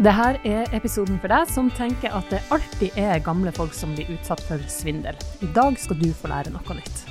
Dette 0.00 0.38
er 0.48 0.70
episoden 0.72 1.18
for 1.20 1.28
deg 1.28 1.50
som 1.52 1.66
tenker 1.76 2.14
at 2.16 2.30
det 2.32 2.38
alltid 2.56 2.94
er 2.96 3.20
gamle 3.20 3.52
folk 3.52 3.74
som 3.76 3.92
blir 3.92 4.08
utsatt 4.14 4.40
for 4.48 4.62
svindel. 4.72 5.18
I 5.44 5.48
dag 5.52 5.76
skal 5.76 6.00
du 6.00 6.08
få 6.16 6.30
lære 6.32 6.54
noe 6.54 6.76
nytt. 6.78 7.02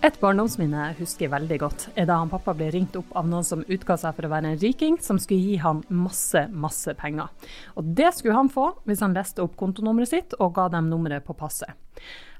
Et 0.00 0.14
barndomsminne 0.16 0.80
jeg 0.80 0.96
husker 1.02 1.28
veldig 1.28 1.56
godt, 1.60 1.82
er 1.92 2.06
da 2.08 2.14
han 2.22 2.30
pappa 2.32 2.54
ble 2.56 2.70
ringt 2.72 2.94
opp 2.96 3.10
av 3.20 3.26
noen 3.28 3.44
som 3.44 3.60
utga 3.68 3.98
seg 4.00 4.14
for 4.16 4.24
å 4.24 4.30
være 4.32 4.54
en 4.54 4.62
riking, 4.62 4.96
som 4.96 5.18
skulle 5.20 5.44
gi 5.44 5.58
han 5.60 5.82
masse, 5.92 6.46
masse 6.56 6.94
penger. 6.96 7.28
Og 7.76 7.90
det 7.98 8.14
skulle 8.16 8.38
han 8.38 8.48
få 8.48 8.70
hvis 8.88 9.04
han 9.04 9.12
leste 9.12 9.44
opp 9.44 9.58
kontonummeret 9.60 10.08
sitt 10.08 10.38
og 10.38 10.54
ga 10.56 10.70
dem 10.72 10.88
nummeret 10.88 11.26
på 11.26 11.36
passet. 11.36 11.76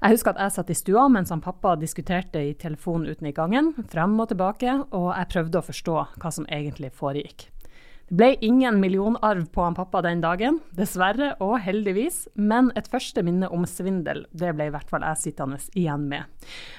Jeg 0.01 0.17
husker 0.17 0.33
at 0.33 0.41
jeg 0.47 0.57
satt 0.57 0.73
i 0.73 0.79
stua 0.81 1.05
mens 1.13 1.35
han 1.35 1.45
pappa 1.45 1.75
diskuterte 1.77 2.41
i 2.41 2.57
telefonen 2.57 3.13
uten 3.13 3.29
i 3.29 3.37
gangen, 3.37 3.75
frem 3.93 4.17
og 4.17 4.33
tilbake, 4.33 4.79
og 4.97 5.11
jeg 5.13 5.33
prøvde 5.37 5.61
å 5.61 5.69
forstå 5.69 6.03
hva 6.17 6.33
som 6.33 6.49
egentlig 6.49 6.95
foregikk. 6.97 7.51
Det 8.11 8.17
ble 8.19 8.29
ingen 8.43 8.81
millionarv 8.83 9.45
på 9.55 9.63
han 9.63 9.77
pappa 9.79 10.01
den 10.03 10.19
dagen, 10.19 10.57
dessverre 10.75 11.29
og 11.39 11.61
heldigvis, 11.63 12.25
men 12.35 12.73
et 12.75 12.89
første 12.91 13.23
minne 13.23 13.47
om 13.55 13.63
svindel, 13.71 14.25
det 14.35 14.51
ble 14.59 14.67
i 14.67 14.73
hvert 14.75 14.91
fall 14.91 15.07
jeg 15.07 15.21
sittende 15.21 15.61
igjen 15.79 16.09
med. 16.11 16.27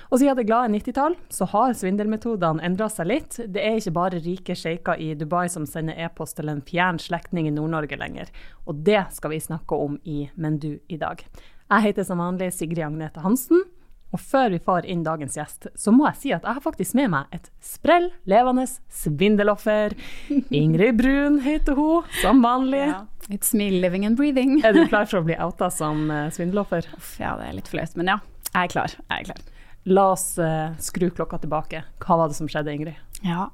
Og 0.10 0.20
siden 0.20 0.36
det 0.36 0.46
glade 0.50 0.74
90-tall, 0.74 1.16
så 1.32 1.48
har 1.54 1.78
svindelmetodene 1.80 2.60
endra 2.68 2.90
seg 2.92 3.08
litt. 3.08 3.40
Det 3.48 3.64
er 3.64 3.80
ikke 3.80 3.96
bare 3.96 4.20
rike 4.26 4.60
sjeiker 4.60 5.00
i 5.00 5.14
Dubai 5.16 5.46
som 5.54 5.64
sender 5.64 6.04
e-post 6.04 6.36
til 6.36 6.52
en 6.52 6.60
fjern 6.68 7.00
slektning 7.00 7.48
i 7.48 7.56
Nord-Norge 7.56 7.96
lenger. 8.04 8.28
Og 8.68 8.84
det 8.84 9.06
skal 9.16 9.32
vi 9.32 9.40
snakke 9.40 9.80
om 9.80 10.02
i 10.04 10.26
Men 10.36 10.60
du 10.60 10.74
i 10.92 11.00
dag. 11.00 11.24
Jeg 11.72 11.88
heter 11.88 12.12
som 12.12 12.20
vanlig 12.20 12.52
Sigrid 12.58 12.84
Agnete 12.92 13.24
Hansen. 13.24 13.64
Og 14.12 14.20
før 14.20 14.52
vi 14.52 14.60
får 14.60 14.88
inn 14.92 15.06
dagens 15.06 15.38
gjest, 15.40 15.70
så 15.76 15.94
må 15.96 16.08
jeg 16.10 16.20
si 16.20 16.34
at 16.36 16.44
jeg 16.44 16.58
har 16.58 16.64
faktisk 16.64 16.98
med 17.00 17.14
meg 17.14 17.36
et 17.36 17.48
sprell 17.64 18.10
levende 18.28 18.66
svindeloffer. 18.92 19.96
Ingrid 20.62 21.00
Brun 21.00 21.40
heter 21.46 21.80
hun, 21.80 22.10
som 22.22 22.44
vanlig. 22.44 22.84
Ja. 22.92 23.06
It's 23.32 23.56
me 23.56 23.70
living 23.72 24.06
and 24.06 24.20
breathing. 24.20 24.60
er 24.66 24.76
du 24.76 24.84
klar 24.90 25.08
for 25.12 25.22
å 25.22 25.26
bli 25.30 25.38
outa 25.40 25.72
som 25.72 26.10
svindeloffer? 26.34 26.84
svindeloffer? 26.90 27.24
Ja, 27.24 27.38
det 27.40 27.48
er 27.48 27.58
litt 27.62 27.72
flaut, 27.72 27.96
men 28.00 28.12
ja. 28.12 28.20
Jeg 28.52 28.68
er 28.68 28.74
klar. 28.74 28.96
Jeg 29.08 29.22
er 29.22 29.30
klar. 29.30 29.46
La 29.90 30.10
oss 30.14 30.26
uh, 30.38 30.74
skru 30.84 31.08
klokka 31.16 31.40
tilbake. 31.42 31.86
Hva 32.04 32.20
var 32.20 32.30
det 32.30 32.38
som 32.38 32.50
skjedde, 32.52 32.74
Ingrid? 32.76 33.00
Ja, 33.26 33.48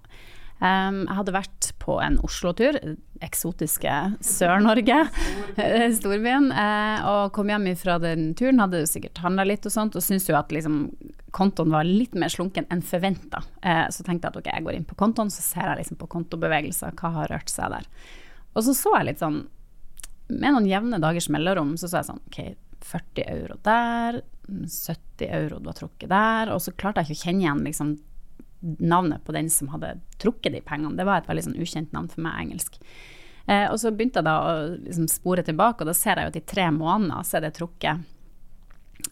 Um, 0.57 1.03
jeg 1.03 1.17
hadde 1.19 1.33
vært 1.35 1.67
på 1.77 1.99
en 2.01 2.15
Oslo-tur, 2.25 2.79
eksotiske 3.21 3.93
Sør-Norge, 4.25 5.03
storbyen, 5.99 6.49
uh, 6.49 7.09
og 7.11 7.35
kom 7.35 7.51
hjem 7.53 7.67
fra 7.77 7.99
den 8.01 8.31
turen. 8.37 8.63
Hadde 8.63 8.85
sikkert 8.89 9.21
handla 9.21 9.45
litt 9.45 9.67
og 9.69 9.73
sånt, 9.73 9.97
og 9.97 10.05
syntes 10.05 10.25
jo 10.29 10.37
at 10.39 10.53
liksom, 10.53 10.87
kontoen 11.35 11.75
var 11.75 11.85
litt 11.85 12.17
mer 12.17 12.33
slunken 12.33 12.65
enn 12.73 12.81
forventa. 12.85 13.43
Uh, 13.61 13.85
så 13.93 14.01
tenkte 14.01 14.25
jeg 14.25 14.33
at 14.33 14.41
ok, 14.41 14.49
jeg 14.49 14.65
går 14.65 14.79
inn 14.79 14.89
på 14.89 14.97
kontoen, 14.97 15.29
så 15.33 15.45
ser 15.45 15.69
jeg 15.69 15.83
liksom 15.83 16.01
på 16.01 16.09
kontobevegelser, 16.15 16.97
hva 16.97 17.13
har 17.19 17.35
rørt 17.35 17.53
seg 17.53 17.77
der. 17.77 17.85
Og 18.57 18.65
så 18.65 18.73
så 18.73 18.95
jeg 18.97 19.11
litt 19.11 19.21
sånn, 19.21 19.43
med 20.33 20.49
noen 20.49 20.67
jevne 20.67 20.97
dagers 20.99 21.29
mellomrom, 21.31 21.77
så 21.77 21.85
så 21.85 22.01
jeg 22.01 22.09
sånn 22.09 22.25
ok, 22.25 22.41
40 22.87 23.29
euro 23.29 23.61
der, 23.65 24.21
70 24.47 25.29
euro 25.37 25.61
du 25.61 25.69
har 25.69 25.77
trukket 25.77 26.09
der, 26.09 26.51
og 26.53 26.63
så 26.63 26.73
klarte 26.73 27.03
jeg 27.03 27.13
ikke 27.13 27.19
å 27.19 27.25
kjenne 27.27 27.45
igjen 27.45 27.65
liksom 27.67 27.97
navnet 28.59 29.23
på 29.25 29.35
den 29.35 29.49
som 29.53 29.69
hadde 29.73 29.95
trukket 30.21 30.53
de 30.55 30.61
pengene. 30.65 30.97
Det 30.97 31.05
var 31.07 31.21
et 31.21 31.29
veldig 31.29 31.45
sånn 31.49 31.61
ukjent 31.61 31.93
navn 31.95 32.09
for 32.11 32.23
meg, 32.25 32.39
engelsk. 32.47 32.79
Eh, 33.47 33.67
og 33.71 33.79
så 33.79 33.93
begynte 33.95 34.19
jeg 34.19 34.27
da 34.27 34.35
å 34.43 34.55
liksom 34.75 35.07
spore 35.11 35.45
tilbake, 35.47 35.83
og 35.83 35.91
da 35.91 35.95
ser 35.95 36.19
jeg 36.19 36.27
jo 36.27 36.33
at 36.33 36.39
i 36.41 36.47
tre 36.53 36.67
måneder 36.75 37.27
så 37.27 37.39
er 37.39 37.47
det 37.47 37.53
trukket 37.55 38.03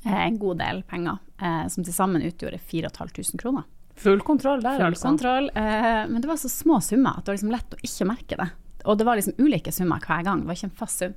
eh, 0.04 0.20
en 0.26 0.42
god 0.42 0.60
del 0.64 0.84
penger, 0.90 1.22
eh, 1.40 1.64
som 1.72 1.86
til 1.88 1.96
sammen 1.96 2.26
utgjorde 2.26 2.60
4500 2.60 3.42
kroner. 3.42 3.70
Full 3.96 4.20
kontroll 4.28 4.60
der, 4.60 4.82
Full 4.82 4.92
altså. 4.92 5.08
kontroll, 5.08 5.50
eh, 5.56 6.04
men 6.10 6.20
det 6.20 6.28
var 6.28 6.40
så 6.42 6.52
små 6.52 6.82
summer 6.84 7.16
at 7.16 7.24
det 7.24 7.32
var 7.32 7.40
liksom 7.40 7.54
lett 7.54 7.78
å 7.78 7.84
ikke 7.88 8.10
merke 8.10 8.40
det. 8.42 8.50
Og 8.86 9.00
det 9.00 9.08
var 9.08 9.18
liksom 9.18 9.40
ulike 9.40 9.72
summer 9.72 10.04
hver 10.04 10.26
gang, 10.28 10.44
det 10.44 10.52
var 10.52 10.60
ikke 10.60 10.72
en 10.74 10.80
fast 10.82 11.04
sum. 11.04 11.16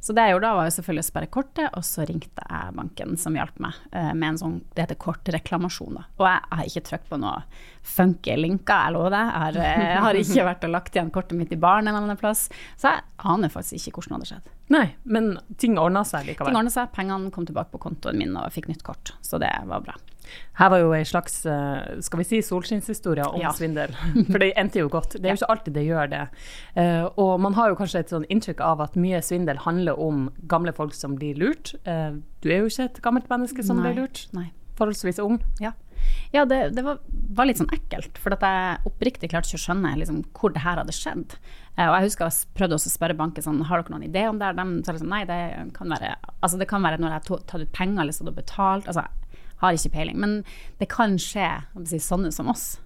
Så 0.00 0.14
det 0.14 0.26
jeg 0.26 0.36
gjorde 0.36 0.48
da, 0.50 0.58
var 0.58 0.68
jo 0.68 0.74
selvfølgelig 0.76 1.04
å 1.04 1.08
sperre 1.08 1.30
kortet, 1.32 1.68
og 1.74 1.86
så 1.86 2.04
ringte 2.06 2.44
jeg 2.46 2.74
banken 2.76 3.16
som 3.20 3.38
hjalp 3.38 3.56
meg 3.62 3.78
eh, 3.90 4.12
med 4.12 4.28
en 4.28 4.40
sånn 4.42 4.58
det 4.76 4.84
heter 4.84 5.00
kortreklamasjon. 5.02 5.98
da. 5.98 6.06
Og 6.20 6.28
jeg, 6.28 6.42
har 6.52 6.70
ikke 6.70 6.84
trykt 6.90 7.10
på 7.10 7.20
noe 7.22 7.40
funky 7.86 8.36
linker, 8.38 8.88
jeg 8.88 8.94
lover 8.96 9.14
det. 9.14 9.22
Jeg 9.26 9.42
har, 9.42 9.58
eh, 9.62 9.84
jeg 9.86 10.02
har 10.04 10.20
ikke 10.20 10.46
vært 10.50 10.66
og 10.66 10.74
lagt 10.74 10.98
igjen 10.98 11.12
kortet 11.14 11.38
mitt 11.38 11.54
i 11.54 11.60
baren 11.60 11.86
en 11.86 11.94
eller 11.94 12.08
annen 12.08 12.20
plass. 12.20 12.48
Så 12.76 12.90
jeg 12.92 13.04
aner 13.32 13.52
faktisk 13.52 13.90
ikke 13.90 14.02
hvordan 14.02 14.16
det 14.16 14.26
hadde 14.26 14.32
skjedd. 14.32 14.52
Nei, 14.74 14.86
men 15.04 15.36
ting 15.62 15.78
ordna 15.78 16.02
seg 16.06 16.26
likevel? 16.26 16.50
Ting 16.50 16.58
ordna 16.58 16.74
seg, 16.74 16.90
pengene 16.94 17.30
kom 17.34 17.46
tilbake 17.46 17.70
på 17.70 17.82
kontoen 17.86 18.18
min, 18.18 18.34
og 18.34 18.48
jeg 18.48 18.58
fikk 18.58 18.70
nytt 18.72 18.84
kort. 18.86 19.14
Så 19.22 19.38
det 19.42 19.52
var 19.70 19.84
bra. 19.86 19.94
Her 20.58 20.72
var 20.72 20.80
jo 20.82 20.90
ei 20.96 21.04
slags 21.06 21.38
eh, 21.46 22.00
skal 22.02 22.20
vi 22.20 22.26
si, 22.26 22.40
solskinnshistorie 22.42 23.28
om 23.28 23.40
ja. 23.40 23.52
svindel. 23.54 23.94
For 24.32 24.42
det 24.42 24.52
endte 24.58 24.82
jo 24.82 24.90
godt. 24.92 25.18
Det 25.20 25.28
er 25.28 25.36
jo 25.36 25.40
ikke 25.40 25.52
alltid 25.54 25.78
det 25.78 25.86
gjør 25.86 26.12
det. 26.12 26.24
Eh, 26.82 27.06
og 27.22 27.32
man 27.44 27.54
har 27.58 27.70
jo 27.70 27.78
kanskje 27.78 28.02
et 28.02 28.14
sånn 28.14 28.26
inntrykk 28.32 28.62
av 28.64 28.82
at 28.88 28.98
mye 28.98 29.22
svindel 29.24 29.62
handler 29.62 30.00
om 30.02 30.28
gamle 30.50 30.74
folk 30.76 30.96
som 30.98 31.14
blir 31.20 31.38
lurt. 31.38 31.76
Eh, 31.86 32.18
du 32.42 32.50
er 32.50 32.64
jo 32.64 32.72
ikke 32.72 32.90
et 32.90 33.02
gammelt 33.04 33.30
menneske 33.32 33.64
som 33.66 33.78
Nei. 33.78 33.90
blir 33.92 34.02
lurt. 34.02 34.26
Nei. 34.36 34.48
Forholdsvis 34.76 35.22
ung. 35.22 35.38
Ja. 35.62 35.76
Ja, 36.34 36.44
det, 36.48 36.60
det 36.76 36.84
var, 36.84 37.00
var, 37.36 37.48
litt 37.48 37.60
sånn 37.60 37.72
ekkelt, 37.74 38.18
for 38.20 38.34
jeg 38.34 38.80
oppriktig 38.88 39.30
klarte 39.32 39.50
ikke 39.50 39.60
å 39.60 39.64
skjønne 39.66 39.94
liksom, 40.00 40.22
hvor 40.36 40.54
det 40.54 40.64
her 40.64 40.80
hadde 40.82 40.94
skjedd. 40.94 41.36
og 41.76 41.94
jeg 41.96 42.08
husker 42.08 42.26
jeg 42.28 42.56
prøvde 42.58 42.78
også 42.78 42.90
å 42.90 42.96
spørre 42.96 43.18
banken 43.18 43.46
sånn, 43.46 43.62
har 43.68 43.82
dere 43.82 43.94
noen 43.94 44.08
idé 44.08 44.26
om 44.30 44.40
det. 44.40 44.54
De 44.58 44.66
sa 44.86 44.96
liksom 44.96 45.12
nei, 45.12 45.22
det 45.28 45.40
kan 45.76 45.92
være 45.92 46.16
altså, 46.40 46.58
det 46.60 46.68
kan 46.70 46.84
være 46.84 47.00
når 47.02 47.14
jeg 47.14 47.22
har 47.22 47.46
tatt 47.52 47.62
ut 47.62 47.76
penger 47.76 48.02
eller 48.02 48.16
stått 48.16 48.32
og 48.32 48.40
betalt. 48.40 48.90
Altså, 48.90 49.06
har 49.62 49.76
ikke 49.76 49.94
peiling. 49.94 50.18
Men 50.20 50.40
det 50.80 50.90
kan 50.92 51.16
skje 51.20 51.48
si, 51.88 52.00
sånne 52.02 52.32
som 52.34 52.50
oss. 52.52 52.76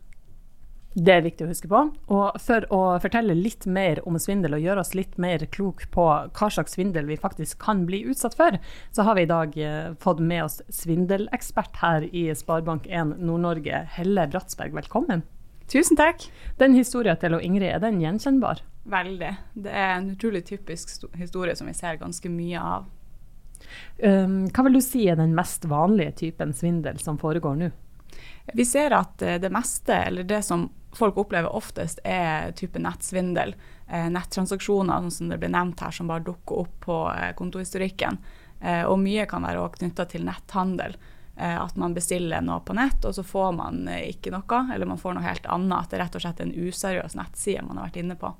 Det 0.92 1.12
er 1.14 1.22
viktig 1.22 1.46
å 1.46 1.50
huske 1.52 1.68
på. 1.70 1.80
Og 2.10 2.38
for 2.42 2.64
å 2.74 2.80
fortelle 3.02 3.36
litt 3.38 3.62
mer 3.70 4.00
om 4.08 4.16
svindel 4.18 4.56
og 4.56 4.64
gjøre 4.64 4.82
oss 4.82 4.96
litt 4.98 5.14
mer 5.22 5.44
klok 5.54 5.84
på 5.94 6.06
hva 6.34 6.48
slags 6.50 6.74
svindel 6.74 7.06
vi 7.06 7.18
faktisk 7.20 7.60
kan 7.62 7.84
bli 7.86 8.02
utsatt 8.10 8.34
for, 8.34 8.56
så 8.90 9.06
har 9.06 9.14
vi 9.14 9.22
i 9.22 9.30
dag 9.30 9.54
eh, 9.54 9.92
fått 10.02 10.18
med 10.18 10.48
oss 10.48 10.58
svindelekspert 10.74 11.78
her 11.78 12.08
i 12.10 12.26
Sparebank1 12.34 13.20
Nord-Norge, 13.22 13.84
Helle 13.94 14.26
Bratsberg. 14.32 14.74
Velkommen. 14.74 15.22
Tusen 15.70 15.94
takk. 15.94 16.26
Den 16.58 16.74
historien 16.74 17.18
til 17.22 17.38
Ingrid, 17.38 17.70
er 17.70 17.84
den 17.84 18.02
gjenkjennbar? 18.02 18.64
Veldig. 18.90 19.30
Det 19.54 19.70
er 19.70 19.92
en 19.94 20.10
utrolig 20.16 20.42
typisk 20.48 21.06
historie 21.14 21.54
som 21.54 21.70
vi 21.70 21.76
ser 21.78 22.00
ganske 22.00 22.32
mye 22.32 22.58
av. 22.58 22.90
Um, 24.02 24.48
hva 24.50 24.64
vil 24.66 24.80
du 24.80 24.82
si 24.82 25.04
er 25.06 25.20
den 25.20 25.36
mest 25.36 25.68
vanlige 25.70 26.16
typen 26.24 26.56
svindel 26.56 26.98
som 26.98 27.20
foregår 27.20 27.58
nå? 27.60 27.70
Vi 28.56 28.64
ser 28.66 28.90
at 28.96 29.22
eh, 29.22 29.38
det 29.38 29.52
meste, 29.54 29.94
eller 29.94 30.26
det 30.26 30.42
som 30.42 30.66
folk 30.96 31.18
opplever 31.22 31.52
oftest, 31.54 32.00
er 32.04 32.52
type 32.58 32.80
nettsvindel. 32.82 33.54
Eh, 33.86 34.08
nettransaksjoner, 34.12 35.06
sånn 35.06 35.16
som 35.16 35.32
det 35.32 35.40
ble 35.42 35.50
nevnt 35.52 35.80
her, 35.80 35.94
som 35.94 36.10
bare 36.10 36.24
dukker 36.26 36.64
opp 36.64 36.76
på 36.86 37.00
eh, 37.14 37.32
kontohistorikken. 37.38 38.20
Og 38.60 38.98
mye 39.00 39.22
kan 39.24 39.40
være 39.40 39.62
knytta 39.72 40.04
til 40.04 40.26
netthandel. 40.26 40.98
At 41.40 41.78
man 41.80 41.94
bestiller 41.96 42.42
noe 42.44 42.60
på 42.60 42.74
nett, 42.76 43.00
og 43.08 43.14
så 43.16 43.22
får 43.24 43.54
man 43.56 43.86
ikke 43.88 44.34
noe, 44.34 44.58
eller 44.74 44.90
man 44.90 45.00
får 45.00 45.16
noe 45.16 45.24
helt 45.24 45.46
annet. 45.48 45.86
At 45.86 45.94
det 45.94 46.00
rett 46.02 46.18
og 46.18 46.24
slett 46.26 46.42
en 46.44 46.52
useriøs 46.52 47.16
nettside 47.16 47.64
man 47.64 47.80
har 47.80 47.88
vært 47.88 48.02
inne 48.02 48.18
på. 48.20 48.34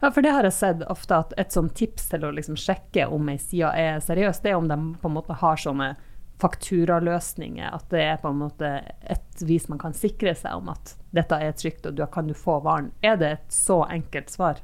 Ja, 0.00 0.10
for 0.10 0.22
det 0.22 0.32
har 0.34 0.46
jeg 0.46 0.56
sett 0.56 0.82
ofte, 0.90 1.20
at 1.22 1.34
et 1.38 1.54
sånt 1.54 1.76
tips 1.78 2.10
til 2.10 2.26
å 2.26 2.32
liksom 2.34 2.58
sjekke 2.58 3.06
om 3.06 3.30
ei 3.30 3.38
side 3.38 3.70
er 3.78 4.02
seriøs, 4.02 4.42
det 4.42 4.50
er 4.50 4.58
om 4.58 4.66
de 4.66 4.78
på 4.98 5.10
en 5.10 5.16
måte 5.16 5.38
har 5.38 5.62
sånne 5.62 5.92
fakturaløsninger. 6.42 7.70
At 7.70 7.88
det 7.92 8.02
er 8.02 8.20
på 8.22 8.32
en 8.32 8.42
måte 8.42 8.72
et 9.00 9.21
vis 9.40 9.68
man 9.68 9.80
kan 9.80 9.94
sikre 9.96 10.34
seg 10.36 10.58
om 10.60 10.68
at 10.72 10.96
dette 11.16 11.38
er 11.40 11.54
trygt, 11.56 11.86
og 11.88 11.96
du 11.96 12.04
kan 12.12 12.28
du 12.28 12.34
få 12.36 12.58
varen. 12.64 12.92
Er 13.00 13.16
det 13.20 13.32
et 13.38 13.56
så 13.56 13.82
enkelt 13.88 14.30
svar? 14.30 14.60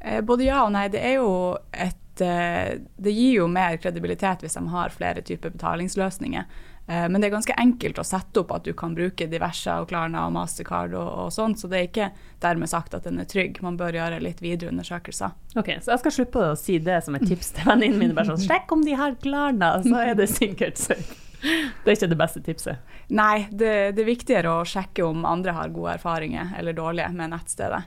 Eh, 0.00 0.20
både 0.20 0.48
ja 0.48 0.62
og 0.64 0.72
nei. 0.74 0.88
Det 0.92 1.00
er 1.02 1.18
jo 1.18 1.30
et 1.72 2.22
eh, 2.22 2.78
Det 2.96 3.14
gir 3.14 3.40
jo 3.40 3.48
mer 3.50 3.78
kredibilitet 3.82 4.44
hvis 4.44 4.58
de 4.58 4.64
har 4.72 4.94
flere 4.94 5.22
typer 5.22 5.54
betalingsløsninger. 5.54 6.44
Eh, 6.88 7.04
men 7.08 7.20
det 7.20 7.28
er 7.28 7.34
ganske 7.34 7.56
enkelt 7.60 8.00
å 8.00 8.06
sette 8.06 8.40
opp 8.40 8.54
at 8.56 8.64
du 8.64 8.72
kan 8.78 8.94
bruke 8.96 9.28
diverse 9.28 9.74
og 9.80 9.90
Klarna 9.90 10.24
og 10.26 10.32
Mastercard 10.36 10.94
og, 10.96 11.08
og 11.24 11.32
sånt, 11.34 11.60
så 11.60 11.68
det 11.68 11.78
er 11.80 11.88
ikke 11.90 12.10
dermed 12.44 12.70
sagt 12.70 12.96
at 12.96 13.04
den 13.08 13.20
er 13.20 13.28
trygg. 13.28 13.60
Man 13.64 13.76
bør 13.80 13.98
gjøre 13.98 14.22
litt 14.24 14.42
videre 14.44 14.72
undersøkelser. 14.72 15.36
Ok, 15.58 15.74
Så 15.82 15.92
jeg 15.92 16.04
skal 16.04 16.16
slutte 16.20 16.50
å 16.52 16.58
si 16.58 16.78
det 16.80 17.02
som 17.04 17.18
et 17.18 17.26
tips 17.28 17.52
til 17.58 17.68
venninnene 17.68 18.06
mine. 18.06 18.16
Bare 18.16 18.32
sånn, 18.32 18.44
Sjekk 18.50 18.76
om 18.78 18.84
de 18.86 18.96
har 18.98 19.18
Klarna, 19.22 19.74
så 19.84 20.04
er 20.04 20.14
det 20.18 20.30
sikkert 20.32 20.80
safe. 20.80 21.27
Det 21.84 21.92
er 21.92 21.96
ikke 21.96 22.10
det 22.10 22.18
beste 22.20 22.42
tipset? 22.44 22.96
Nei, 23.14 23.46
det, 23.50 23.70
det, 23.96 24.02
er 24.02 24.08
viktigere 24.08 24.58
å 24.58 24.66
sjekke 24.68 25.06
om 25.06 25.24
andre 25.28 25.54
har 25.56 25.72
gode 25.74 25.94
erfaringer 25.98 26.52
eller 26.58 26.76
dårlige 26.76 27.08
med 27.14 27.32
nettstedet. 27.32 27.84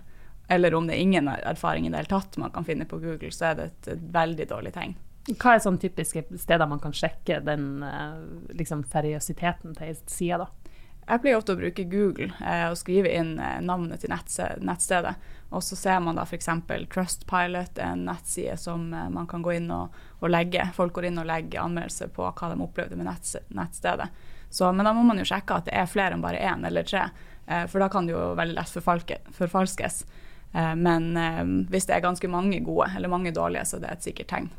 Eller 0.51 0.75
om 0.75 0.87
det 0.87 0.97
er 0.97 1.05
ingen 1.05 1.29
erfaring 1.31 1.87
i 1.87 1.91
det 1.91 2.01
hele 2.01 2.11
tatt 2.11 2.35
man 2.41 2.51
kan 2.51 2.67
finne 2.67 2.87
på 2.89 2.99
Google, 2.99 3.31
så 3.31 3.51
er 3.51 3.59
det 3.59 3.67
et, 3.69 3.91
et 3.93 4.07
veldig 4.15 4.47
dårlig 4.49 4.73
tegn. 4.75 4.95
Hva 5.37 5.53
er 5.53 5.61
sånn 5.61 5.77
typiske 5.79 6.23
steder 6.41 6.67
man 6.67 6.81
kan 6.81 6.95
sjekke 6.97 7.37
den 7.45 7.83
eh, 7.85 8.17
liksom, 8.57 8.81
seriøsiteten 8.89 9.77
til 9.77 9.99
sida, 10.09 10.41
da? 10.41 10.60
Jeg 11.07 11.21
pleier 11.23 11.39
ofte 11.39 11.55
å 11.55 11.59
bruke 11.59 11.85
Google 11.89 12.29
eh, 12.39 12.67
og 12.69 12.77
skrive 12.79 13.11
inn 13.11 13.33
eh, 13.41 13.59
navnet 13.65 14.03
til 14.03 14.11
nettstedet. 14.13 15.15
Og 15.51 15.63
så 15.65 15.75
ser 15.75 15.99
man 15.99 16.15
da 16.15 16.23
f.eks. 16.23 16.47
Trustpilot, 16.93 17.81
en 17.83 18.05
nettside 18.07 18.55
som 18.61 18.85
eh, 18.93 19.09
man 19.11 19.27
kan 19.27 19.43
gå 19.43 19.57
inn 19.57 19.71
og, 19.75 19.97
og, 20.19 20.29
legge. 20.31 20.63
Folk 20.77 20.95
går 20.95 21.09
inn 21.09 21.19
og 21.19 21.27
legger 21.27 21.65
anmeldelser 21.65 22.13
på 22.15 22.29
hva 22.29 22.51
de 22.53 22.61
opplevde 22.63 22.99
med 22.99 23.09
nettstedet. 23.09 24.07
Så, 24.51 24.71
men 24.71 24.85
da 24.85 24.93
må 24.93 25.03
man 25.07 25.19
jo 25.19 25.27
sjekke 25.27 25.57
at 25.57 25.67
det 25.69 25.75
er 25.79 25.87
flere 25.87 26.15
enn 26.15 26.23
bare 26.23 26.39
én 26.43 26.65
eller 26.67 26.87
tre, 26.87 27.05
eh, 27.47 27.63
for 27.71 27.83
da 27.83 27.87
kan 27.91 28.07
det 28.07 28.15
jo 28.15 28.31
veldig 28.39 28.57
lett 28.57 28.73
forfalke, 28.77 29.21
forfalskes. 29.35 30.03
Eh, 30.51 30.73
men 30.75 31.17
eh, 31.17 31.43
hvis 31.71 31.87
det 31.87 31.95
er 31.95 32.03
ganske 32.03 32.31
mange 32.31 32.59
gode 32.65 32.89
eller 32.95 33.11
mange 33.11 33.31
dårlige, 33.35 33.65
så 33.65 33.79
det 33.79 33.89
er 33.89 33.99
et 33.99 34.07
sikkert 34.09 34.31
tegn. 34.33 34.51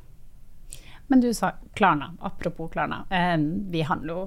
Men 1.11 1.21
du 1.21 1.29
sa 1.35 1.53
Klarna. 1.77 2.13
Apropos 2.21 2.71
Klarna. 2.73 3.03
Vi 3.73 3.83
handler 3.85 4.15
jo 4.15 4.23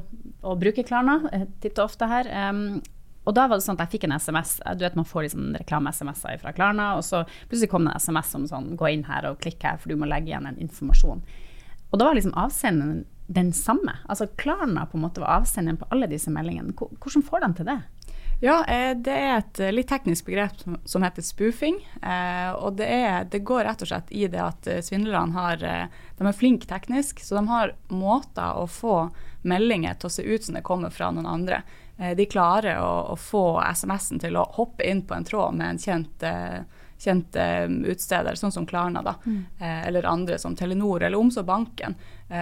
og 0.46 0.60
bruker 0.62 0.86
Klarna 0.86 1.16
eh, 1.34 1.48
titt 1.64 1.80
og 1.80 1.88
ofte 1.88 2.06
her. 2.10 2.30
Og 3.26 3.34
da 3.34 3.48
var 3.50 3.58
det 3.58 3.66
sånn 3.66 3.80
at 3.80 3.88
jeg 3.88 3.96
fikk 3.96 4.06
en 4.08 4.16
SMS. 4.20 4.60
Du 4.78 4.86
vet 4.86 4.98
Man 4.98 5.08
får 5.10 5.26
liksom 5.26 5.48
reklame-SMS-er 5.58 6.38
fra 6.44 6.54
Klarna, 6.54 6.92
og 7.00 7.04
så 7.08 7.24
plutselig 7.50 7.72
kom 7.72 7.88
det 7.88 7.96
en 7.96 8.04
SMS 8.04 8.36
om 8.38 8.46
sånn 8.52 8.76
gå 8.78 8.92
inn 8.94 9.08
her 9.10 9.26
og 9.32 9.40
klikk 9.42 9.66
her, 9.66 9.80
for 9.82 9.90
du 9.90 9.98
må 9.98 10.10
legge 10.10 10.30
igjen 10.30 10.46
en 10.50 10.62
informasjon. 10.62 11.24
Og 11.90 12.00
da 12.00 12.10
var 12.10 12.18
liksom 12.18 12.38
avsenderen 12.38 13.04
den 13.26 13.50
samme. 13.58 13.98
Altså 14.06 14.28
Klarna 14.38 14.86
på 14.86 15.00
en 15.00 15.06
måte 15.08 15.24
var 15.24 15.40
avsenderen 15.40 15.80
på 15.82 15.88
alle 15.90 16.10
disse 16.12 16.30
meldingene. 16.34 16.76
Hvordan 16.78 17.26
får 17.26 17.42
de 17.42 17.52
til 17.58 17.70
det? 17.72 17.80
Ja, 18.40 18.66
eh, 18.66 18.98
det 18.98 19.12
er 19.16 19.38
et 19.38 19.60
eh, 19.60 19.72
litt 19.72 19.88
teknisk 19.88 20.28
begrep 20.28 20.60
som 20.86 21.04
heter 21.06 21.24
spoofing. 21.24 21.78
Eh, 22.02 22.52
og 22.52 22.76
det, 22.80 22.88
er, 22.88 23.30
det, 23.32 23.46
går 23.48 23.64
rett 23.64 23.86
og 23.86 23.90
slett 23.90 24.12
i 24.12 24.28
det 24.32 24.42
at 24.44 24.68
svindlerne 24.84 25.36
har 25.38 25.64
De 25.64 26.28
er 26.28 26.36
flinke 26.36 26.68
teknisk, 26.68 27.24
så 27.24 27.40
de 27.40 27.48
har 27.48 27.76
måter 27.88 28.60
å 28.60 28.68
få 28.68 29.10
meldinger 29.48 29.96
til 30.00 30.10
å 30.10 30.16
se 30.18 30.24
ut 30.24 30.44
som 30.44 30.58
det 30.58 30.66
kommer 30.68 30.92
fra 30.92 31.12
noen 31.14 31.30
andre. 31.30 31.62
De 31.96 32.26
klarer 32.28 32.82
å, 32.82 33.14
å 33.14 33.16
få 33.16 33.62
SMS-en 33.62 34.20
til 34.20 34.36
å 34.36 34.48
hoppe 34.58 34.84
inn 34.84 35.06
på 35.08 35.16
en 35.16 35.28
tråd 35.28 35.56
med 35.56 35.70
en 35.70 35.80
kjent 35.80 36.26
kjent 37.02 37.36
utsteder, 37.86 38.38
sånn 38.40 38.54
som 38.56 38.66
Klarna, 38.66 39.02
da, 39.06 39.16
mm. 39.26 39.44
eller 39.60 40.08
andre 40.10 40.38
som 40.42 40.56
Telenor 40.56 41.04
eller 41.04 41.20
Omsorg 41.20 41.46
Banken. 41.46 41.96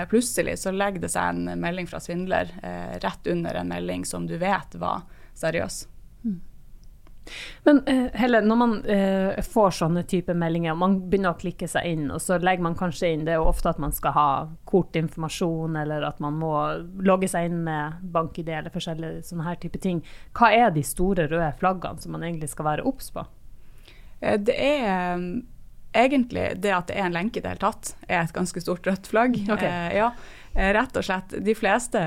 plutselig 0.09 0.59
så 0.61 0.71
legger 0.71 1.01
det 1.01 1.09
seg 1.09 1.33
en 1.33 1.59
melding 1.59 1.89
fra 1.89 1.99
svindler 1.99 2.53
rett 3.03 3.27
under 3.27 3.55
en 3.59 3.73
melding 3.73 4.05
som 4.05 4.27
du 4.27 4.37
vet 4.37 4.75
var 4.75 5.03
seriøs. 5.33 5.87
Mm. 6.23 6.41
Men 7.63 7.81
Helle, 8.13 8.41
når 8.43 8.57
man 8.59 8.71
får 9.47 9.75
sånne 9.79 10.03
type 10.11 10.33
meldinger, 10.35 10.75
man 10.75 10.97
begynner 11.09 11.31
å 11.33 11.39
klikke 11.39 11.67
seg 11.71 11.87
inn, 11.95 12.09
og 12.11 12.19
så 12.21 12.37
legger 12.37 12.65
man 12.65 12.75
kanskje 12.75 13.13
inn 13.13 13.23
Det 13.25 13.31
er 13.35 13.39
jo 13.39 13.47
ofte 13.47 13.71
at 13.71 13.79
man 13.79 13.95
skal 13.95 14.15
ha 14.17 14.29
kortinformasjon, 14.69 15.77
eller 15.79 16.03
at 16.03 16.19
man 16.23 16.35
må 16.39 16.55
logge 16.99 17.31
seg 17.31 17.47
inn 17.49 17.61
med 17.63 18.03
bank-ID 18.13 18.51
eller 18.51 18.73
forskjellige 18.73 19.23
sånne 19.29 19.47
her 19.47 19.61
type 19.63 19.79
ting. 19.81 20.03
Hva 20.35 20.51
er 20.51 20.75
de 20.75 20.83
store 20.83 21.29
røde 21.31 21.53
flaggene 21.63 22.03
som 22.03 22.11
man 22.15 22.27
egentlig 22.27 22.51
skal 22.51 22.69
være 22.73 22.85
obs 22.91 23.09
på? 23.15 23.23
Eh, 24.23 24.39
det 24.39 24.55
er 24.55 25.17
um, 25.19 25.27
egentlig 25.93 26.47
det 26.63 26.71
at 26.73 26.87
det 26.89 26.97
er 26.97 27.09
en 27.09 27.17
lenke 27.19 27.41
i 27.41 27.43
det 27.43 27.53
hele 27.53 27.65
tatt, 27.65 27.93
er 28.07 28.23
et 28.23 28.33
ganske 28.35 28.63
stort 28.63 28.87
rødt 28.87 29.11
flagg. 29.11 29.37
Okay. 29.43 29.69
Uh, 29.69 29.91
ja. 29.99 30.13
Eh, 30.55 30.73
rett 30.73 30.97
og 30.97 31.05
slett, 31.05 31.33
De 31.41 31.55
fleste 31.57 31.99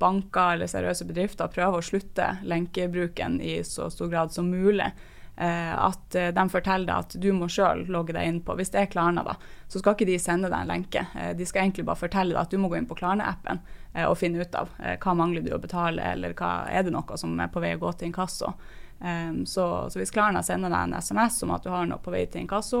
banker 0.00 0.54
eller 0.54 0.70
seriøse 0.70 1.04
bedrifter 1.08 1.50
prøver 1.52 1.80
å 1.80 1.84
slutte 1.84 2.30
lenkebruken 2.48 3.40
i 3.44 3.58
så 3.64 3.90
stor 3.92 4.08
grad 4.12 4.32
som 4.32 4.48
mulig. 4.48 4.88
Eh, 5.36 5.72
at 5.74 6.14
eh, 6.14 6.30
de 6.32 6.44
forteller 6.48 6.86
deg 6.88 6.94
at 6.94 7.16
du 7.20 7.32
må 7.36 7.48
sjøl 7.50 7.82
logge 7.90 8.14
deg 8.14 8.28
inn 8.28 8.36
på 8.46 8.54
Hvis 8.54 8.70
det 8.70 8.84
er 8.84 8.90
Klarna, 8.92 9.24
da, 9.26 9.34
så 9.68 9.82
skal 9.82 9.96
ikke 9.96 10.06
de 10.08 10.18
sende 10.22 10.48
deg 10.48 10.62
en 10.62 10.70
lenke. 10.70 11.02
De 11.36 11.48
skal 11.48 11.66
egentlig 11.66 11.84
bare 11.88 12.00
fortelle 12.00 12.32
deg 12.32 12.40
at 12.40 12.54
du 12.54 12.60
må 12.62 12.70
gå 12.72 12.78
inn 12.78 12.88
på 12.88 12.96
Klarna-appen 13.00 13.60
og 14.08 14.16
finne 14.18 14.42
ut 14.42 14.56
av 14.58 14.70
hva 14.74 15.12
mangler 15.14 15.42
du 15.42 15.52
å 15.54 15.60
betale, 15.62 16.02
eller 16.14 16.32
hva 16.38 16.64
er 16.70 16.86
det 16.86 16.94
noe 16.94 17.18
som 17.18 17.34
er 17.38 17.50
på 17.50 17.62
vei 17.62 17.76
å 17.76 17.82
gå 17.82 17.92
til 17.94 18.08
inkasso. 18.10 18.54
Så, 19.44 19.64
så 19.92 19.98
hvis 20.00 20.12
Klarna 20.14 20.40
sender 20.40 20.72
deg 20.72 20.86
en 20.86 20.94
SMS 20.96 21.42
om 21.44 21.50
at 21.52 21.64
du 21.64 21.68
har 21.68 21.84
noe 21.84 22.00
på 22.00 22.12
vei 22.14 22.22
til 22.24 22.40
inkasso, 22.40 22.78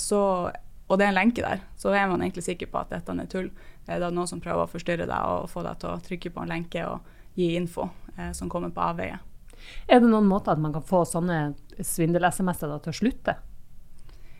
så, 0.00 0.20
og 0.48 0.96
det 0.96 1.04
er 1.04 1.10
en 1.10 1.18
lenke 1.18 1.44
der, 1.44 1.60
så 1.76 1.92
er 1.92 2.06
man 2.08 2.24
egentlig 2.24 2.46
sikker 2.46 2.70
på 2.72 2.80
at 2.80 2.94
dette 2.94 3.12
er 3.12 3.28
tull 3.28 3.50
er 3.86 4.00
det 4.02 4.10
noen 4.14 4.28
som 4.28 4.42
prøver 4.42 4.66
å 4.66 4.70
forstyrre 4.70 5.06
deg 5.06 5.30
og 5.30 5.50
få 5.50 5.62
deg 5.66 5.78
til 5.82 5.92
å 5.92 6.02
trykke 6.02 6.32
på 6.34 6.42
en 6.42 6.52
lenke 6.52 6.82
og 6.88 7.06
gi 7.38 7.52
info 7.58 7.88
eh, 8.16 8.32
som 8.34 8.50
kommer 8.50 8.72
på 8.74 8.82
avveie. 8.82 9.18
Er 9.86 10.02
det 10.02 10.10
noen 10.10 10.26
måter 10.28 10.54
at 10.54 10.62
man 10.62 10.74
kan 10.74 10.84
få 10.84 11.04
sånne 11.08 11.54
svindel-SMS-er 11.78 12.74
til 12.82 12.92
å 12.92 12.96
slutte? 12.96 13.36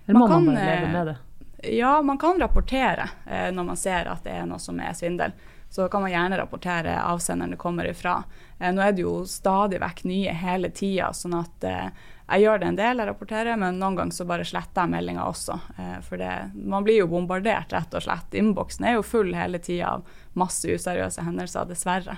Eller 0.06 0.18
må 0.18 0.26
man, 0.26 0.32
kan, 0.32 0.48
man 0.48 0.58
bare 0.58 0.72
leve 0.72 0.92
med 0.92 1.10
det? 1.12 1.16
Eh, 1.60 1.76
ja, 1.78 1.92
man 2.02 2.18
kan 2.18 2.40
rapportere 2.42 3.08
eh, 3.24 3.52
når 3.54 3.70
man 3.70 3.80
ser 3.80 4.10
at 4.10 4.26
det 4.26 4.34
er 4.34 4.50
noe 4.50 4.62
som 4.62 4.80
er 4.82 4.96
svindel. 4.98 5.36
Så 5.76 5.88
kan 5.88 6.00
man 6.00 6.10
gjerne 6.10 6.38
rapportere 6.38 7.02
avsenderen 7.02 7.50
det 7.50 7.56
kommer 7.56 7.84
ifra. 7.84 8.24
Eh, 8.58 8.72
nå 8.72 8.80
er 8.80 8.94
det 8.96 9.02
jo 9.02 9.26
stadig 9.28 9.76
vekk 9.82 9.98
nye 10.08 10.32
hele 10.32 10.70
tida, 10.72 11.10
sånn 11.12 11.34
at 11.36 11.64
eh, 11.68 11.90
jeg 12.30 12.46
gjør 12.46 12.62
det 12.62 12.70
en 12.70 12.78
del, 12.78 13.02
jeg 13.02 13.08
rapporterer, 13.10 13.58
men 13.60 13.76
noen 13.76 13.98
ganger 13.98 14.16
så 14.16 14.24
bare 14.24 14.46
sletter 14.48 14.86
jeg 14.86 14.92
meldinga 14.94 15.26
også. 15.28 15.58
Eh, 15.76 15.98
for 16.06 16.16
det, 16.22 16.30
man 16.56 16.86
blir 16.86 17.02
jo 17.02 17.10
bombardert, 17.10 17.74
rett 17.76 17.92
og 17.92 18.06
slett. 18.06 18.38
Innboksen 18.40 18.86
er 18.88 18.96
jo 18.96 19.04
full 19.04 19.36
hele 19.36 19.60
tida 19.60 19.90
av 19.98 20.08
masse 20.32 20.64
useriøse 20.64 21.26
hendelser, 21.28 21.68
dessverre. 21.68 22.16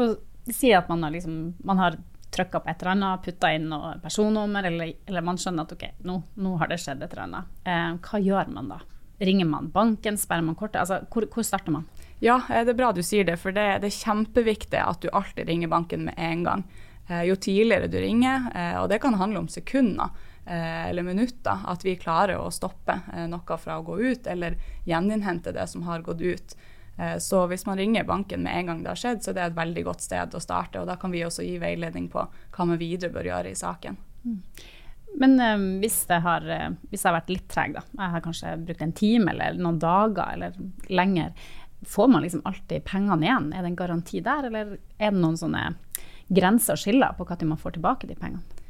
Og 0.00 0.16
si 0.48 0.72
at 0.72 0.88
man 0.88 1.04
har, 1.04 1.12
liksom, 1.18 1.36
har 1.82 2.00
trykka 2.32 2.62
på 2.64 2.72
et 2.72 2.80
eller 2.80 2.94
annet, 2.94 3.26
putta 3.28 3.52
inn 3.52 3.68
noe 3.74 3.92
personnummer, 4.00 4.72
eller, 4.72 4.96
eller, 5.04 5.28
man 5.28 5.36
skjønner 5.36 5.68
at 5.68 5.76
ok, 5.76 5.84
nå, 6.08 6.16
nå, 6.40 6.56
har 6.64 6.72
det 6.72 6.80
skjedd 6.80 7.04
et 7.04 7.12
eller 7.12 7.26
annet. 7.28 8.00
Hva 8.08 8.24
gjør 8.24 8.56
man 8.56 8.72
da? 8.72 8.80
Ringer 9.22 9.46
man 9.46 9.68
banken, 9.70 10.18
sperrer 10.18 10.42
man 10.42 10.58
kortet? 10.58 10.80
Altså, 10.82 11.04
hvor, 11.12 11.26
hvor 11.30 11.46
starter 11.46 11.74
man? 11.74 11.84
Ja, 12.22 12.40
eh, 12.50 12.64
det 12.64 12.74
er 12.74 12.78
bra 12.78 12.92
du 12.94 13.02
sier 13.02 13.26
det, 13.26 13.36
for 13.42 13.54
det, 13.54 13.66
det 13.82 13.90
er 13.90 14.00
kjempeviktig 14.00 14.78
at 14.78 15.02
du 15.02 15.10
alltid 15.10 15.48
ringer 15.48 15.70
banken 15.70 16.04
med 16.06 16.18
en 16.18 16.44
gang. 16.46 16.64
Eh, 17.08 17.24
jo 17.26 17.34
tidligere 17.34 17.90
du 17.90 17.98
ringer, 17.98 18.46
eh, 18.54 18.76
og 18.78 18.88
det 18.92 19.00
kan 19.02 19.18
handle 19.18 19.42
om 19.42 19.50
sekunder 19.50 20.28
eller 20.42 21.04
minutter, 21.06 21.60
at 21.70 21.84
vi 21.86 21.92
klarer 21.94 22.40
å 22.42 22.48
stoppe 22.50 22.96
noe 23.30 23.56
fra 23.62 23.76
å 23.78 23.84
gå 23.86 23.94
ut, 24.00 24.24
eller 24.26 24.56
gjeninnhente 24.82 25.52
det 25.54 25.68
som 25.70 25.84
har 25.86 26.02
gått 26.02 26.18
ut. 26.18 26.54
Så 27.22 27.44
hvis 27.46 27.62
man 27.62 27.78
ringer 27.78 28.08
banken 28.08 28.42
med 28.42 28.58
en 28.58 28.66
gang 28.66 28.80
det 28.82 28.90
har 28.90 28.98
skjedd, 28.98 29.22
så 29.22 29.30
er 29.30 29.36
det 29.36 29.44
et 29.44 29.60
veldig 29.60 29.84
godt 29.86 30.02
sted 30.02 30.34
å 30.34 30.42
starte. 30.42 30.82
Og 30.82 30.90
da 30.90 30.96
kan 30.98 31.14
vi 31.14 31.22
også 31.22 31.46
gi 31.46 31.60
veiledning 31.62 32.10
på 32.10 32.26
hva 32.26 32.66
man 32.66 32.80
videre 32.82 33.14
bør 33.14 33.30
gjøre 33.30 33.52
i 33.54 33.60
saken. 33.62 34.00
Mm. 34.26 34.42
Men 35.22 35.36
um, 35.38 35.66
hvis, 35.82 36.00
jeg 36.10 36.24
har, 36.24 36.46
hvis, 36.90 37.00
jeg 37.00 37.06
har, 37.06 37.18
vært 37.20 37.30
litt 37.30 37.48
treg, 37.52 37.76
da, 37.76 37.84
jeg 37.98 38.14
har 38.16 38.24
kanskje 38.24 38.54
brukt 38.66 38.82
en 38.82 38.94
time 38.98 39.34
eller 39.34 39.58
noen 39.60 39.78
dager 39.82 40.34
eller 40.34 40.56
lenger, 40.90 41.30
får 41.86 42.08
man 42.08 42.22
liksom 42.22 42.42
alltid 42.44 42.84
pengene 42.84 43.26
igjen? 43.26 43.52
Er 43.52 43.62
det 43.62 43.72
en 43.72 43.78
garanti 43.78 44.22
der, 44.24 44.48
eller 44.48 44.74
er 44.98 45.14
det 45.14 45.22
noen 45.22 45.38
sånne 45.38 45.68
grenser 46.32 46.76
og 46.76 46.82
skiller 46.82 47.14
på 47.16 47.26
når 47.28 47.48
man 47.48 47.60
får 47.60 47.76
tilbake 47.76 48.10
de 48.10 48.16
pengene? 48.18 48.60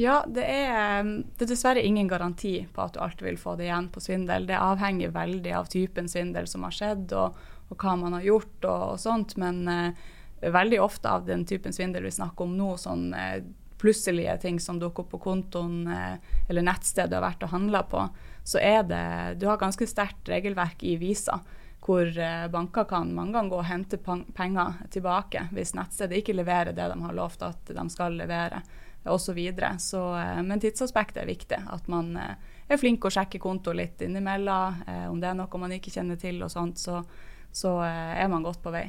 Ja, 0.00 0.22
det 0.26 0.44
er, 0.48 1.04
det 1.04 1.44
er, 1.44 1.50
dessverre 1.50 1.82
ingen 1.84 2.08
garanti 2.08 2.62
på 2.72 2.80
at 2.80 2.94
du 2.94 3.02
alltid 3.04 3.26
vil 3.26 3.40
få 3.40 3.58
det 3.58 3.66
igjen 3.66 3.90
på 3.92 4.00
svindel. 4.00 4.46
Det 4.48 4.56
avhenger 4.56 5.12
veldig 5.12 5.52
av 5.52 5.68
typen 5.68 6.08
svindel 6.08 6.48
som 6.48 6.64
har 6.64 6.72
skjedd, 6.72 7.12
og, 7.12 7.36
og 7.68 7.76
hva 7.76 7.98
man 8.00 8.16
har 8.16 8.24
gjort 8.24 8.64
og, 8.64 8.84
og 8.94 9.02
sånt. 9.02 9.36
Men 9.40 9.60
uh, 9.68 9.92
veldig 10.40 10.80
ofte 10.80 11.12
av 11.12 11.26
den 11.28 11.44
typen 11.48 11.76
svindel 11.76 12.08
vi 12.08 12.14
snakker 12.16 12.48
om 12.48 12.56
nå, 12.56 12.70
sånn 12.80 13.10
uh, 13.12 13.36
plutselige 13.82 14.36
ting 14.44 14.60
som 14.62 14.78
dukker 14.78 15.04
opp 15.04 15.10
på 15.16 15.22
kontoen 15.26 15.88
uh, 15.90 16.14
eller 16.48 16.64
nettstedet 16.64 17.10
du 17.10 17.18
har 17.18 17.26
vært 17.26 17.42
og 17.42 17.52
handla 17.52 17.82
på, 17.90 18.06
så 18.46 18.62
er 18.62 18.86
det 18.86 19.04
Du 19.42 19.48
har 19.50 19.58
ganske 19.58 19.86
sterkt 19.86 20.30
regelverk 20.30 20.82
i 20.86 20.96
Visa 21.00 21.40
hvor 21.82 22.18
eh, 22.18 22.48
banker 22.48 22.84
kan 22.84 23.10
mange 23.14 23.34
ganger 23.34 23.50
gå 23.50 23.58
og 23.58 23.66
hente 23.66 23.98
penger 24.36 24.78
tilbake 24.94 25.48
hvis 25.54 25.74
nettstedet 25.74 26.20
ikke 26.20 26.36
leverer 26.36 26.76
det 26.76 26.86
de 26.92 26.98
har 27.02 27.16
lovt 27.16 27.42
at 27.46 27.72
de 27.74 27.84
skal 27.90 28.14
levere, 28.20 28.62
osv. 29.10 29.38
Eh, 29.38 30.42
men 30.46 30.62
tidsaspektet 30.62 31.24
er 31.24 31.30
viktig. 31.30 31.58
At 31.74 31.90
man 31.90 32.14
eh, 32.16 32.36
er 32.68 32.78
flink 32.78 33.04
å 33.04 33.10
sjekke 33.10 33.42
konto 33.42 33.74
litt 33.74 34.02
innimellom. 34.04 34.84
Om 35.10 35.18
det 35.20 35.32
er 35.32 35.38
noe 35.38 35.58
man 35.60 35.74
ikke 35.74 35.90
kjenner 35.90 36.20
til, 36.20 36.38
og 36.44 36.52
sånt, 36.54 36.78
så, 36.78 37.02
så 37.50 37.80
er 37.82 38.30
man 38.30 38.46
godt 38.46 38.62
på 38.62 38.72
vei. 38.72 38.86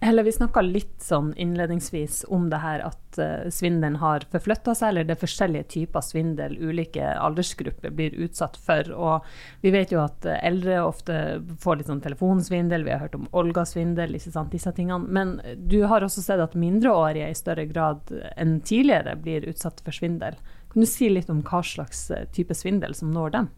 Helle, 0.00 0.22
vi 0.26 0.32
snakka 0.34 0.60
litt 0.60 1.00
sånn 1.00 1.30
innledningsvis 1.40 2.24
om 2.28 2.50
det 2.52 2.58
her 2.60 2.82
at 2.84 3.18
uh, 3.20 3.46
svindelen 3.48 3.96
har 4.02 4.26
forflytta 4.32 4.74
seg, 4.76 4.90
eller 4.90 5.06
det 5.08 5.14
er 5.14 5.20
forskjellige 5.22 5.68
typer 5.76 6.04
svindel 6.04 6.58
ulike 6.60 7.14
aldersgrupper 7.14 7.94
blir 7.94 8.16
utsatt 8.26 8.58
for. 8.60 8.90
Og 8.92 9.64
vi 9.64 9.72
vet 9.72 9.94
jo 9.94 10.02
at 10.02 10.28
eldre 10.34 10.82
ofte 10.84 11.16
får 11.62 11.80
litt 11.80 11.92
sånn 11.92 12.04
telefonsvindel, 12.04 12.84
vi 12.84 12.92
har 12.92 13.00
hørt 13.06 13.16
om 13.16 13.30
Olga-svindel, 13.32 14.12
disse 14.12 14.74
tingene. 14.76 15.08
Men 15.08 15.38
du 15.56 15.80
har 15.88 16.04
også 16.04 16.26
sett 16.26 16.42
at 16.42 16.58
mindreårige 16.58 17.30
i 17.30 17.38
større 17.38 17.64
grad 17.70 18.12
enn 18.36 18.58
tidligere 18.60 19.16
blir 19.16 19.48
utsatt 19.48 19.80
for 19.80 19.96
svindel. 19.96 20.36
Kan 20.74 20.82
du 20.82 20.90
si 20.90 21.06
litt 21.08 21.30
om 21.30 21.40
hva 21.46 21.62
slags 21.62 22.08
eh, 22.10 22.26
type 22.34 22.54
svindel 22.58 22.96
som 22.98 23.12
når 23.14 23.36
dem? 23.38 23.52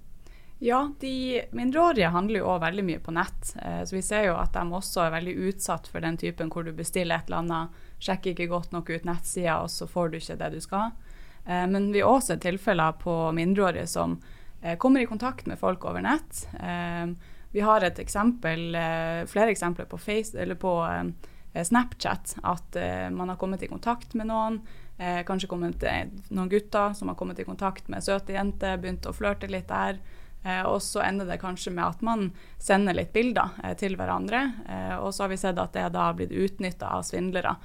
Ja, 0.59 0.93
de 1.01 1.43
mindreårige 1.51 2.09
handler 2.09 2.41
jo 2.41 2.47
òg 2.49 2.63
veldig 2.63 2.85
mye 2.87 3.01
på 3.05 3.13
nett. 3.13 3.51
Eh, 3.61 3.83
så 3.85 3.97
vi 3.99 4.03
ser 4.05 4.31
jo 4.31 4.39
at 4.41 4.55
de 4.57 4.63
også 4.79 5.03
er 5.05 5.13
veldig 5.19 5.35
utsatt 5.51 5.91
for 5.93 6.05
den 6.05 6.17
typen 6.17 6.49
hvor 6.53 6.65
du 6.65 6.73
bestiller 6.77 7.19
et 7.19 7.29
eller 7.29 7.43
annet, 7.43 7.83
sjekker 8.01 8.33
ikke 8.33 8.49
godt 8.49 8.73
nok 8.73 8.89
ut 8.89 9.05
nettsida, 9.09 9.59
og 9.61 9.69
så 9.73 9.89
får 9.89 10.11
du 10.11 10.19
ikke 10.21 10.39
det 10.41 10.51
du 10.57 10.59
skal. 10.65 10.97
Eh, 11.45 11.67
men 11.69 11.91
vi 11.93 12.01
har 12.01 12.09
også 12.09 12.39
tilfeller 12.41 12.97
på 13.03 13.19
mindreårige 13.37 13.85
som 13.93 14.17
eh, 14.63 14.79
kommer 14.81 15.05
i 15.05 15.11
kontakt 15.11 15.47
med 15.47 15.61
folk 15.61 15.85
over 15.85 16.05
nett. 16.05 16.47
Vi 17.53 17.63
har 17.65 17.85
et 17.85 18.01
eksempel, 18.03 18.75
flere 19.31 19.53
eksempler 19.53 19.87
på, 19.89 19.97
face, 19.97 20.57
på 20.61 20.73
Snapchat. 21.65 22.35
At 22.43 22.77
man 23.15 23.31
har 23.31 23.39
kommet 23.41 23.63
i 23.63 23.69
kontakt 23.71 24.13
med 24.19 24.29
noen. 24.29 24.59
kanskje 24.99 25.49
kommet 25.49 25.85
noen 26.29 26.51
gutter 26.53 26.93
som 26.93 27.09
har 27.09 27.17
kommet 27.17 27.39
i 27.41 27.47
kontakt 27.49 27.89
med 27.89 28.05
søte 28.05 28.35
jenter, 28.37 28.77
begynt 28.77 29.09
å 29.09 29.15
flørte 29.17 29.49
litt 29.49 29.71
der. 29.73 30.03
Og 30.67 30.77
så 30.85 31.01
ender 31.03 31.27
det 31.27 31.41
kanskje 31.43 31.73
med 31.75 31.83
at 31.85 32.03
man 32.07 32.29
sender 32.63 32.95
litt 32.95 33.11
bilder 33.15 33.75
til 33.81 33.97
hverandre. 33.99 34.43
og 35.01 35.09
så 35.11 35.25
har 35.25 35.33
vi 35.33 35.39
sett 35.41 35.59
at 35.59 35.73
det 35.75 35.89
da 35.91 36.05
har 36.05 36.15
blitt 36.15 36.31
utnytta 36.31 36.93
av 36.95 37.03
svindlere. 37.03 37.57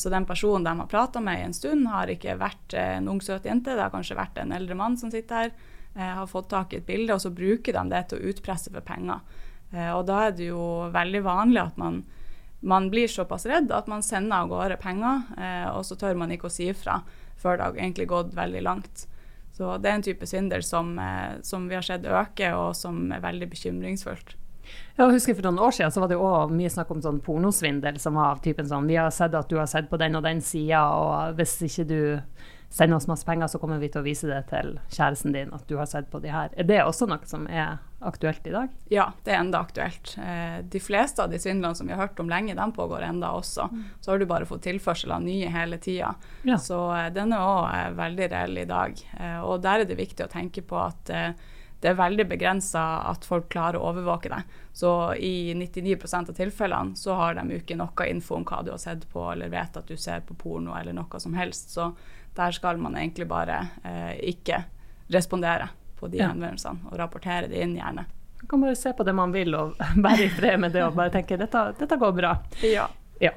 Så 0.00 0.08
den 0.08 0.24
personen 0.24 0.64
de 0.64 0.72
har 0.78 0.88
prata 0.88 1.20
med 1.20 1.42
i 1.42 1.44
en 1.44 1.52
stund, 1.52 1.84
har 1.92 2.08
ikke 2.08 2.38
vært 2.40 2.78
en 2.80 3.10
ung, 3.12 3.20
søt 3.20 3.44
jente, 3.44 3.74
det 3.76 3.84
har 3.84 3.92
kanskje 3.92 4.16
vært 4.16 4.40
en 4.40 4.56
eldre 4.56 4.78
mann 4.78 4.96
som 4.96 5.12
sitter 5.12 5.42
her 5.42 5.52
Eh, 5.96 6.02
har 6.02 6.26
fått 6.26 6.48
tak 6.48 6.72
i 6.72 6.76
et 6.76 6.86
bilde, 6.86 7.14
og 7.14 7.22
så 7.22 7.30
bruker 7.30 7.76
de 7.76 7.82
det 7.92 8.02
til 8.10 8.18
å 8.18 8.30
utpresse 8.32 8.72
for 8.74 8.82
penger. 8.82 9.22
Eh, 9.70 9.92
og 9.94 10.02
da 10.08 10.24
er 10.26 10.32
det 10.34 10.48
jo 10.48 10.90
veldig 10.94 11.20
vanlig 11.22 11.60
at 11.62 11.76
man, 11.78 12.00
man 12.66 12.88
blir 12.90 13.10
såpass 13.10 13.46
redd 13.46 13.70
at 13.72 13.90
man 13.90 14.02
sender 14.02 14.42
av 14.42 14.50
gårde 14.50 14.80
penger, 14.82 15.22
eh, 15.38 15.68
og 15.70 15.84
så 15.86 15.98
tør 15.98 16.18
man 16.18 16.34
ikke 16.34 16.50
å 16.50 16.54
si 16.54 16.66
ifra 16.72 17.00
før 17.38 17.58
det 17.58 17.66
har 17.68 17.78
egentlig 17.78 18.08
gått 18.10 18.34
veldig 18.34 18.64
langt. 18.66 19.06
Så 19.54 19.76
det 19.78 19.90
er 19.90 19.98
en 19.98 20.02
type 20.02 20.26
svindel 20.26 20.64
som, 20.66 20.96
som 21.46 21.68
vi 21.70 21.76
har 21.78 21.84
sett 21.86 22.06
øke, 22.10 22.48
og 22.58 22.72
som 22.74 23.12
er 23.14 23.22
veldig 23.22 23.46
bekymringsfullt. 23.52 24.34
Jeg 24.96 25.12
husker 25.12 25.36
For 25.36 25.46
noen 25.46 25.62
år 25.66 25.74
siden 25.76 25.92
så 25.94 26.02
var 26.02 26.10
det 26.10 26.18
også 26.18 26.56
mye 26.56 26.72
snakk 26.72 26.90
om 26.94 27.02
sånn 27.04 27.20
pornosvindel. 27.24 27.98
som 28.00 28.18
var 28.18 28.34
av 28.34 28.42
typen 28.44 28.68
sånn, 28.68 28.88
Vi 28.88 28.96
har 28.96 29.10
sett 29.10 29.34
at 29.34 29.48
du 29.48 29.56
har 29.58 29.66
sett 29.66 29.90
på 29.90 29.98
den 30.00 30.16
og 30.16 30.22
den 30.22 30.40
sida, 30.40 30.82
og 30.94 31.36
hvis 31.38 31.60
ikke 31.62 31.86
du 31.88 32.00
send 32.74 32.94
oss 32.94 33.06
masse 33.06 33.26
penger, 33.26 33.46
så 33.46 33.58
kommer 33.62 33.78
vi 33.78 33.88
til 33.92 34.02
å 34.02 34.06
vise 34.06 34.26
det 34.26 34.40
til 34.50 34.72
kjæresten 34.90 35.34
din 35.34 35.52
at 35.54 35.62
du 35.70 35.76
har 35.78 35.86
sett 35.86 36.08
på 36.10 36.18
de 36.18 36.32
her. 36.34 36.50
Er 36.58 36.66
det 36.66 36.80
også 36.82 37.06
noe 37.06 37.22
som 37.30 37.46
er 37.46 37.76
aktuelt 38.02 38.46
i 38.50 38.54
dag? 38.54 38.72
Ja, 38.90 39.06
det 39.22 39.30
er 39.30 39.44
enda 39.44 39.60
aktuelt. 39.62 40.16
Eh, 40.18 40.58
de 40.72 40.80
fleste 40.82 41.22
av 41.22 41.30
de 41.30 41.38
svindlene 41.38 41.78
som 41.78 41.86
vi 41.86 41.94
har 41.94 42.02
hørt 42.02 42.18
om 42.18 42.32
lenge, 42.32 42.56
de 42.58 42.66
pågår 42.74 43.06
enda 43.06 43.30
også. 43.38 43.68
Mm. 43.70 43.84
Så 44.00 44.10
har 44.10 44.18
du 44.18 44.26
bare 44.26 44.48
fått 44.50 44.66
tilførsel 44.66 45.14
av 45.14 45.22
nye 45.22 45.52
hele 45.54 45.78
tida. 45.78 46.16
Ja. 46.42 46.58
Så 46.58 46.80
eh, 46.96 47.12
den 47.14 47.36
er 47.36 47.46
òg 47.46 47.68
eh, 47.70 47.92
veldig 48.00 48.28
reell 48.34 48.58
i 48.64 48.66
dag. 48.68 49.04
Og 49.46 49.62
der 49.62 49.84
er 49.84 49.88
det 49.88 50.00
viktig 50.00 50.26
å 50.26 50.32
tenke 50.32 50.66
på 50.66 50.80
at 50.82 51.14
det 51.84 51.90
er 51.90 51.98
veldig 51.98 52.24
begrensa 52.30 52.82
at 53.10 53.26
folk 53.28 53.50
klarer 53.52 53.76
å 53.76 53.90
overvåke 53.90 54.30
deg. 54.32 54.58
Så 54.74 54.90
i 55.20 55.52
99% 55.54 56.32
av 56.32 56.36
tilfellene 56.38 56.96
så 56.96 57.14
har 57.18 57.36
de 57.36 57.58
ikke 57.58 57.76
noe 57.78 58.06
info 58.08 58.38
om 58.38 58.46
hva 58.48 58.62
du 58.64 58.72
har 58.72 58.80
sett 58.80 59.04
på, 59.12 59.22
eller 59.30 59.52
vet 59.52 59.76
at 59.76 59.90
du 59.90 59.98
ser 60.00 60.24
på 60.24 60.36
porno 60.40 60.72
eller 60.78 60.96
noe 60.96 61.20
som 61.20 61.36
helst. 61.36 61.74
Så 61.76 61.90
der 62.34 62.54
skal 62.56 62.80
man 62.82 62.96
egentlig 62.98 63.26
bare 63.30 63.60
eh, 63.84 64.14
ikke 64.34 64.64
respondere 65.12 65.68
på 65.98 66.08
de 66.10 66.20
ja. 66.20 66.28
henvendelsene, 66.32 66.90
og 66.90 66.98
rapportere 66.98 67.48
det 67.50 67.62
inn 67.62 67.76
gjerne. 67.78 68.06
Man 68.40 68.50
kan 68.50 68.64
bare 68.64 68.76
se 68.76 68.92
på 68.92 69.06
det 69.06 69.14
man 69.16 69.32
vil 69.32 69.54
og 69.56 69.78
være 70.06 70.26
i 70.26 70.30
fred 70.32 70.60
med 70.60 70.74
det 70.74 70.84
og 70.84 70.96
bare 70.98 71.14
tenke 71.14 71.38
dette, 71.40 71.66
dette 71.78 71.98
går 72.00 72.14
bra. 72.16 72.36
Ja. 72.66 72.88
ja. 73.22 73.32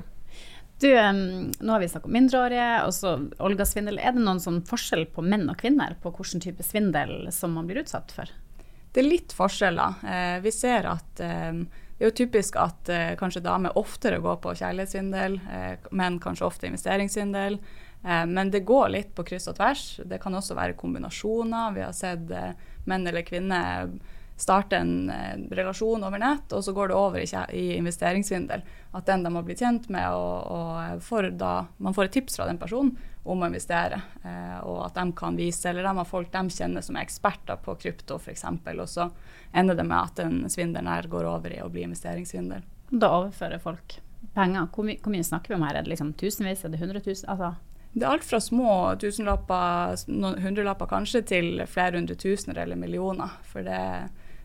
Du, 0.81 0.89
nå 0.91 1.73
har 1.73 1.81
vi 1.81 1.87
snakket 1.89 2.09
om 2.09 2.13
mindreårige, 2.13 2.67
og 2.85 2.91
så 2.93 3.15
Olga-svindel. 3.41 3.97
Er 3.97 4.13
det 4.13 4.21
noen 4.21 4.41
sånn 4.41 4.59
forskjell 4.67 5.07
på 5.13 5.23
menn 5.25 5.47
og 5.49 5.57
kvinner 5.61 5.95
på 6.03 6.11
hvilken 6.13 6.43
type 6.43 6.65
svindel 6.65 7.31
som 7.33 7.55
man 7.57 7.69
blir 7.69 7.81
utsatt 7.81 8.13
for? 8.13 8.29
Det 8.93 9.01
er 9.01 9.07
litt 9.07 9.33
forskjeller. 9.33 10.03
Eh, 10.05 10.37
vi 10.43 10.53
ser 10.53 10.85
at 10.89 11.21
eh, 11.23 11.63
det 11.97 12.05
er 12.05 12.11
jo 12.11 12.17
typisk 12.19 12.59
at 12.61 12.89
eh, 12.93 13.15
kanskje 13.17 13.41
damer 13.41 13.77
oftere 13.79 14.19
går 14.21 14.37
på 14.43 14.53
kjærlighetssvindel, 14.59 15.39
eh, 15.49 15.87
menn 15.97 16.19
kanskje 16.21 16.45
ofte 16.45 16.69
investeringssvindel. 16.69 17.57
Eh, 18.07 18.25
men 18.25 18.51
det 18.51 18.59
går 18.59 18.89
litt 18.89 19.15
på 19.15 19.23
kryss 19.27 19.49
og 19.51 19.57
tvers. 19.57 19.99
Det 20.05 20.21
kan 20.23 20.35
også 20.35 20.55
være 20.55 20.77
kombinasjoner. 20.79 21.73
Vi 21.75 21.83
har 21.83 21.95
sett 21.95 22.31
eh, 22.31 22.53
menn 22.87 23.07
eller 23.07 23.25
kvinner 23.27 23.89
starte 24.37 24.77
en 24.77 25.09
eh, 25.09 25.35
relasjon 25.57 26.05
over 26.07 26.21
nett, 26.21 26.53
og 26.53 26.63
så 26.63 26.71
går 26.73 26.91
det 26.91 26.95
over 26.95 27.25
i, 27.25 27.65
investeringssvindel. 27.75 28.63
At 28.95 29.09
den 29.09 29.25
de 29.25 29.33
har 29.33 29.43
blitt 29.43 29.63
kjent 29.65 29.89
med, 29.91 30.07
og, 30.13 31.03
får 31.03 31.31
da, 31.35 31.67
man 31.83 31.97
får 31.97 32.07
et 32.07 32.17
tips 32.19 32.39
fra 32.39 32.47
den 32.47 32.61
personen 32.61 32.95
om 33.27 33.43
å 33.43 33.49
investere. 33.49 33.99
og 34.63 34.85
at 34.85 34.95
de 34.95 35.11
kan 35.11 35.35
vise, 35.35 35.67
eller 35.67 35.83
de 35.83 35.91
har 35.97 36.07
folk 36.07 36.31
de 36.31 36.43
kjenner 36.49 36.81
som 36.81 36.95
er 36.95 37.03
eksperter 37.03 37.59
på 37.59 37.75
krypto 37.75 38.15
f.eks. 38.15 38.45
Og 38.71 38.87
så 38.87 39.09
ender 39.51 39.75
det 39.75 39.83
med 39.83 39.99
at 39.99 40.21
den 40.21 40.45
svindelen 40.49 40.87
her 40.87 41.09
går 41.11 41.27
over 41.27 41.51
i 41.51 41.59
å 41.61 41.67
bli 41.69 41.83
investeringssvindel. 41.83 42.63
Da 42.87 43.11
overfører 43.17 43.59
folk 43.59 43.99
penger. 44.33 44.69
Hvor, 44.71 44.87
my 44.87 44.95
hvor 45.01 45.11
mye 45.11 45.27
snakker 45.27 45.51
vi 45.51 45.59
om 45.59 45.67
her? 45.67 45.75
Er 45.75 45.83
det 45.83 45.91
liksom 45.91 46.13
tusenvis, 46.15 46.63
er 46.63 46.71
det 46.71 46.79
hundretusen? 46.79 47.27
Altså 47.33 47.57
det 47.93 48.05
er 48.05 48.11
alt 48.11 48.25
fra 48.27 48.39
små 48.43 48.71
tusenlapper, 49.01 50.03
noen 50.11 50.41
hundrelapper 50.43 50.89
kanskje, 50.91 51.23
til 51.31 51.63
flere 51.69 51.97
hundre 51.97 52.17
tusener 52.19 52.59
eller 52.61 52.79
millioner. 52.79 53.37
For 53.47 53.65
det, 53.65 53.79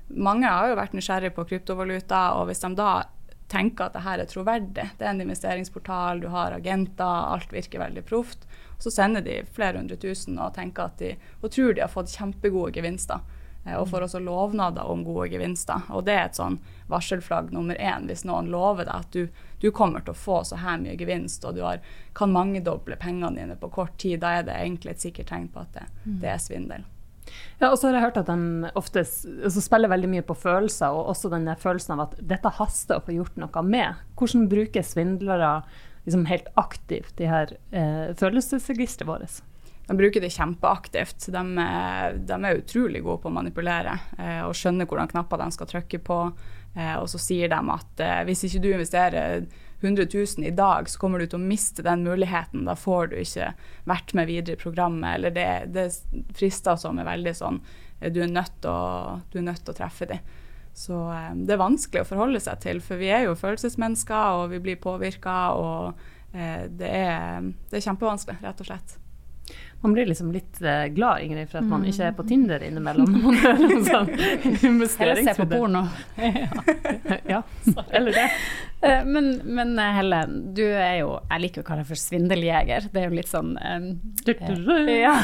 mange 0.09 0.49
har 0.49 0.71
jo 0.71 0.79
vært 0.79 0.95
nysgjerrige 0.97 1.35
på 1.37 1.45
kryptovaluta, 1.51 2.23
og 2.39 2.49
hvis 2.49 2.65
de 2.65 2.73
da 2.79 2.93
tenker 3.53 3.91
at 3.91 3.97
det 3.97 4.05
her 4.07 4.23
er 4.23 4.31
troverdig, 4.31 4.87
det 4.97 5.05
er 5.05 5.11
en 5.11 5.21
investeringsportal, 5.27 6.23
du 6.23 6.31
har 6.33 6.57
agenter, 6.57 7.05
alt 7.05 7.53
virker 7.53 7.83
veldig 7.83 8.05
proft, 8.09 8.47
så 8.81 8.91
sender 8.91 9.25
de 9.27 9.43
flere 9.53 9.79
hundre 9.79 9.99
tusen 10.01 10.41
og 10.41 10.55
tenker 10.57 10.89
at 10.89 11.03
de, 11.03 11.13
og 11.43 11.53
tror 11.53 11.77
de 11.77 11.85
har 11.85 11.93
fått 11.93 12.15
kjempegode 12.17 12.73
gevinster. 12.79 13.21
Eh, 13.65 13.77
og 13.79 13.89
får 13.91 14.07
også 14.07 14.23
lovnader 14.23 14.89
om 14.91 15.05
gode 15.07 15.29
gevinster. 15.33 15.85
Og 15.95 16.05
det 16.07 16.17
er 16.17 16.25
et 16.29 16.39
sånn 16.39 16.59
varselflagg 16.91 17.53
nummer 17.55 17.79
én 17.79 18.09
hvis 18.11 18.25
noen 18.29 18.51
lover 18.53 18.89
deg 18.89 18.95
at 18.95 19.13
du, 19.15 19.29
du 19.63 19.71
kommer 19.75 20.03
til 20.03 20.15
å 20.15 20.19
få 20.19 20.41
så 20.47 20.59
her 20.63 20.81
mye 20.83 20.97
gevinst, 20.99 21.45
og 21.47 21.57
du 21.57 21.63
har, 21.67 21.83
kan 22.19 22.35
mangedoble 22.35 22.99
pengene 23.01 23.39
dine 23.39 23.59
på 23.59 23.71
kort 23.73 23.95
tid. 24.03 24.21
Da 24.25 24.39
er 24.39 24.49
det 24.49 24.59
egentlig 24.59 24.97
et 24.97 25.07
sikkert 25.07 25.31
tegn 25.33 25.47
på 25.53 25.63
at 25.63 25.79
det, 25.79 25.87
mm. 26.05 26.19
det 26.25 26.35
er 26.35 26.43
svindel. 26.43 26.89
Ja, 27.61 27.71
og 27.71 27.77
så 27.79 27.89
har 27.89 27.97
jeg 27.97 28.05
hørt 28.09 28.19
at 28.19 28.29
de 28.29 28.71
ofte 28.77 29.05
altså 29.07 29.63
spiller 29.63 29.91
veldig 29.93 30.11
mye 30.11 30.25
på 30.27 30.35
følelser, 30.37 30.91
og 30.91 31.13
også 31.15 31.31
den 31.33 31.47
følelsen 31.61 31.95
av 31.95 32.09
at 32.09 32.19
dette 32.19 32.51
haster 32.59 32.99
å 32.99 33.05
få 33.07 33.15
gjort 33.15 33.39
noe 33.41 33.63
med. 33.65 34.03
Hvordan 34.19 34.49
bruker 34.51 34.85
svindlere 34.85 35.55
liksom 36.03 36.27
helt 36.27 36.51
aktivt 36.59 37.15
de 37.21 37.31
her 37.31 37.55
eh, 37.71 38.11
følelsesregisteret 38.19 39.07
vårt? 39.07 39.39
De 39.87 39.97
bruker 39.97 40.21
det 40.21 40.31
kjempeaktivt. 40.31 41.27
De, 41.35 41.43
de, 42.27 42.39
er 42.39 42.61
utrolig 42.61 43.03
gode 43.03 43.23
på 43.25 43.31
å 43.31 43.35
manipulere 43.35 43.97
eh, 44.19 44.43
og 44.47 44.55
skjønne 44.57 44.87
hvordan 44.87 45.11
knapper 45.11 45.43
de 45.43 45.49
skal 45.57 45.71
trykke 45.73 46.01
på. 46.07 46.19
Eh, 46.77 46.95
og 47.01 47.09
så 47.11 47.21
sier 47.21 47.51
de 47.51 47.59
at 47.75 48.03
eh, 48.05 48.21
hvis 48.29 48.47
ikke 48.47 48.63
du 48.63 48.71
investerer 48.71 49.47
100 49.83 50.07
000 50.07 50.47
i 50.47 50.55
dag, 50.55 50.87
så 50.87 51.03
kommer 51.03 51.19
du 51.19 51.27
til 51.27 51.41
å 51.41 51.49
miste 51.49 51.83
den 51.83 52.07
muligheten. 52.07 52.63
Da 52.69 52.77
får 52.79 53.11
du 53.11 53.19
ikke 53.25 53.51
vært 53.91 54.15
med 54.15 54.31
videre 54.31 54.55
i 54.55 54.63
programmet. 54.63 55.19
Eller 55.19 55.35
det, 55.35 55.49
det 55.75 55.89
frister 56.39 56.79
som 56.79 57.03
er 57.03 57.11
veldig 57.11 57.35
sånn 57.39 57.63
du 58.03 58.17
er 58.19 58.31
nødt 58.31 58.57
til 58.59 58.67
å, 58.67 59.19
nødt 59.39 59.61
til 59.63 59.71
å 59.71 59.77
treffe 59.79 60.09
dem. 60.11 60.31
Så 60.75 60.97
det 61.39 61.53
er 61.55 61.61
vanskelig 61.61 62.03
å 62.03 62.09
forholde 62.09 62.41
seg 62.43 62.59
til, 62.65 62.81
for 62.83 62.99
vi 62.99 63.13
er 63.15 63.29
jo 63.29 63.37
følelsesmennesker, 63.39 64.41
og 64.41 64.51
vi 64.51 64.59
blir 64.65 64.81
påvirka. 64.83 65.37
Og 65.55 66.03
det 66.33 66.91
er, 66.91 67.47
det 67.71 67.79
er 67.79 67.87
kjempevanskelig, 67.87 68.41
rett 68.43 68.65
og 68.65 68.71
slett. 68.73 68.97
Man 69.83 69.93
blir 69.93 70.07
liksom 70.07 70.33
litt 70.33 70.61
uh, 70.63 70.87
glad 70.95 71.23
Ingrid, 71.23 71.49
for 71.51 71.59
at 71.59 71.67
man 71.67 71.83
ikke 71.91 72.05
er 72.07 72.13
på 72.15 72.23
Tinder 72.29 72.63
innimellom. 72.63 73.17
man 73.19 73.65
om 73.67 73.81
sånn 73.83 74.11
Eller 75.03 75.23
ser 75.27 75.41
på 75.41 75.47
porno. 75.51 75.81
ja. 77.33 77.41
eller 77.91 78.15
det. 78.15 78.29
Uh, 78.79 79.03
men, 79.03 79.33
men 79.43 79.73
eh, 79.79 79.97
Helle, 79.97 80.21
du 80.55 80.63
er 80.65 81.01
jo 81.01 81.09
Jeg 81.31 81.43
liker 81.45 81.65
å 81.65 81.67
kalle 81.67 81.83
deg 81.83 81.91
for 81.91 81.99
svindeljeger. 81.99 82.87
Det 82.95 83.03
er 83.03 83.11
jo 83.11 83.19
litt 83.19 83.31
sånn 83.31 83.57
um, 83.59 83.89
ja. 84.87 85.17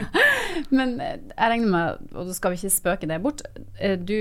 Men 0.76 0.94
jeg 1.00 1.50
regner 1.54 1.72
med, 1.72 2.04
og 2.12 2.28
da 2.28 2.36
skal 2.36 2.52
vi 2.52 2.60
ikke 2.60 2.72
spøke 2.72 3.08
det 3.08 3.18
bort, 3.24 3.42
du 3.76 4.18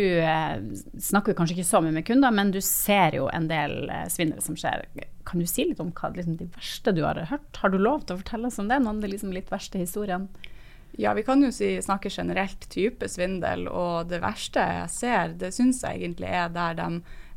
snakker 1.00 1.36
kanskje 1.36 1.56
ikke 1.58 1.68
så 1.68 1.80
mye 1.84 1.96
med 1.96 2.08
kunder, 2.08 2.34
men 2.36 2.52
du 2.52 2.60
ser 2.64 3.16
jo 3.20 3.28
en 3.32 3.48
del 3.52 3.88
svindel 4.12 4.44
som 4.44 4.58
skjer. 4.60 4.84
Kan 5.26 5.42
du 5.42 5.48
si 5.50 5.66
litt 5.66 5.82
om 5.82 5.92
hva 5.96 6.12
liksom, 6.14 6.38
de 6.40 6.48
verste 6.56 6.94
du 6.96 7.04
har 7.06 7.20
hørt? 7.32 7.62
Har 7.62 7.74
du 7.74 7.80
lov 7.82 8.06
til 8.06 8.16
å 8.16 8.22
fortelle 8.22 8.52
oss 8.52 8.60
om 8.62 8.70
det? 8.70 8.80
Noen 8.82 9.00
av 9.00 9.06
de 9.06 9.14
liksom 9.16 9.34
litt 9.34 9.52
verste 9.54 9.82
historiene? 9.82 10.52
Ja, 10.98 11.12
vi 11.18 11.26
kan 11.28 11.42
jo 11.44 11.52
si, 11.52 11.74
snakke 11.84 12.12
generelt 12.14 12.70
type 12.72 13.10
svindel. 13.12 13.66
Og 13.68 14.12
det 14.12 14.22
verste 14.24 14.64
jeg 14.64 14.92
ser, 14.94 15.34
det 15.42 15.52
syns 15.56 15.82
jeg 15.84 16.00
egentlig 16.00 16.30
er 16.32 16.54
der 16.56 16.78
de 16.80 16.90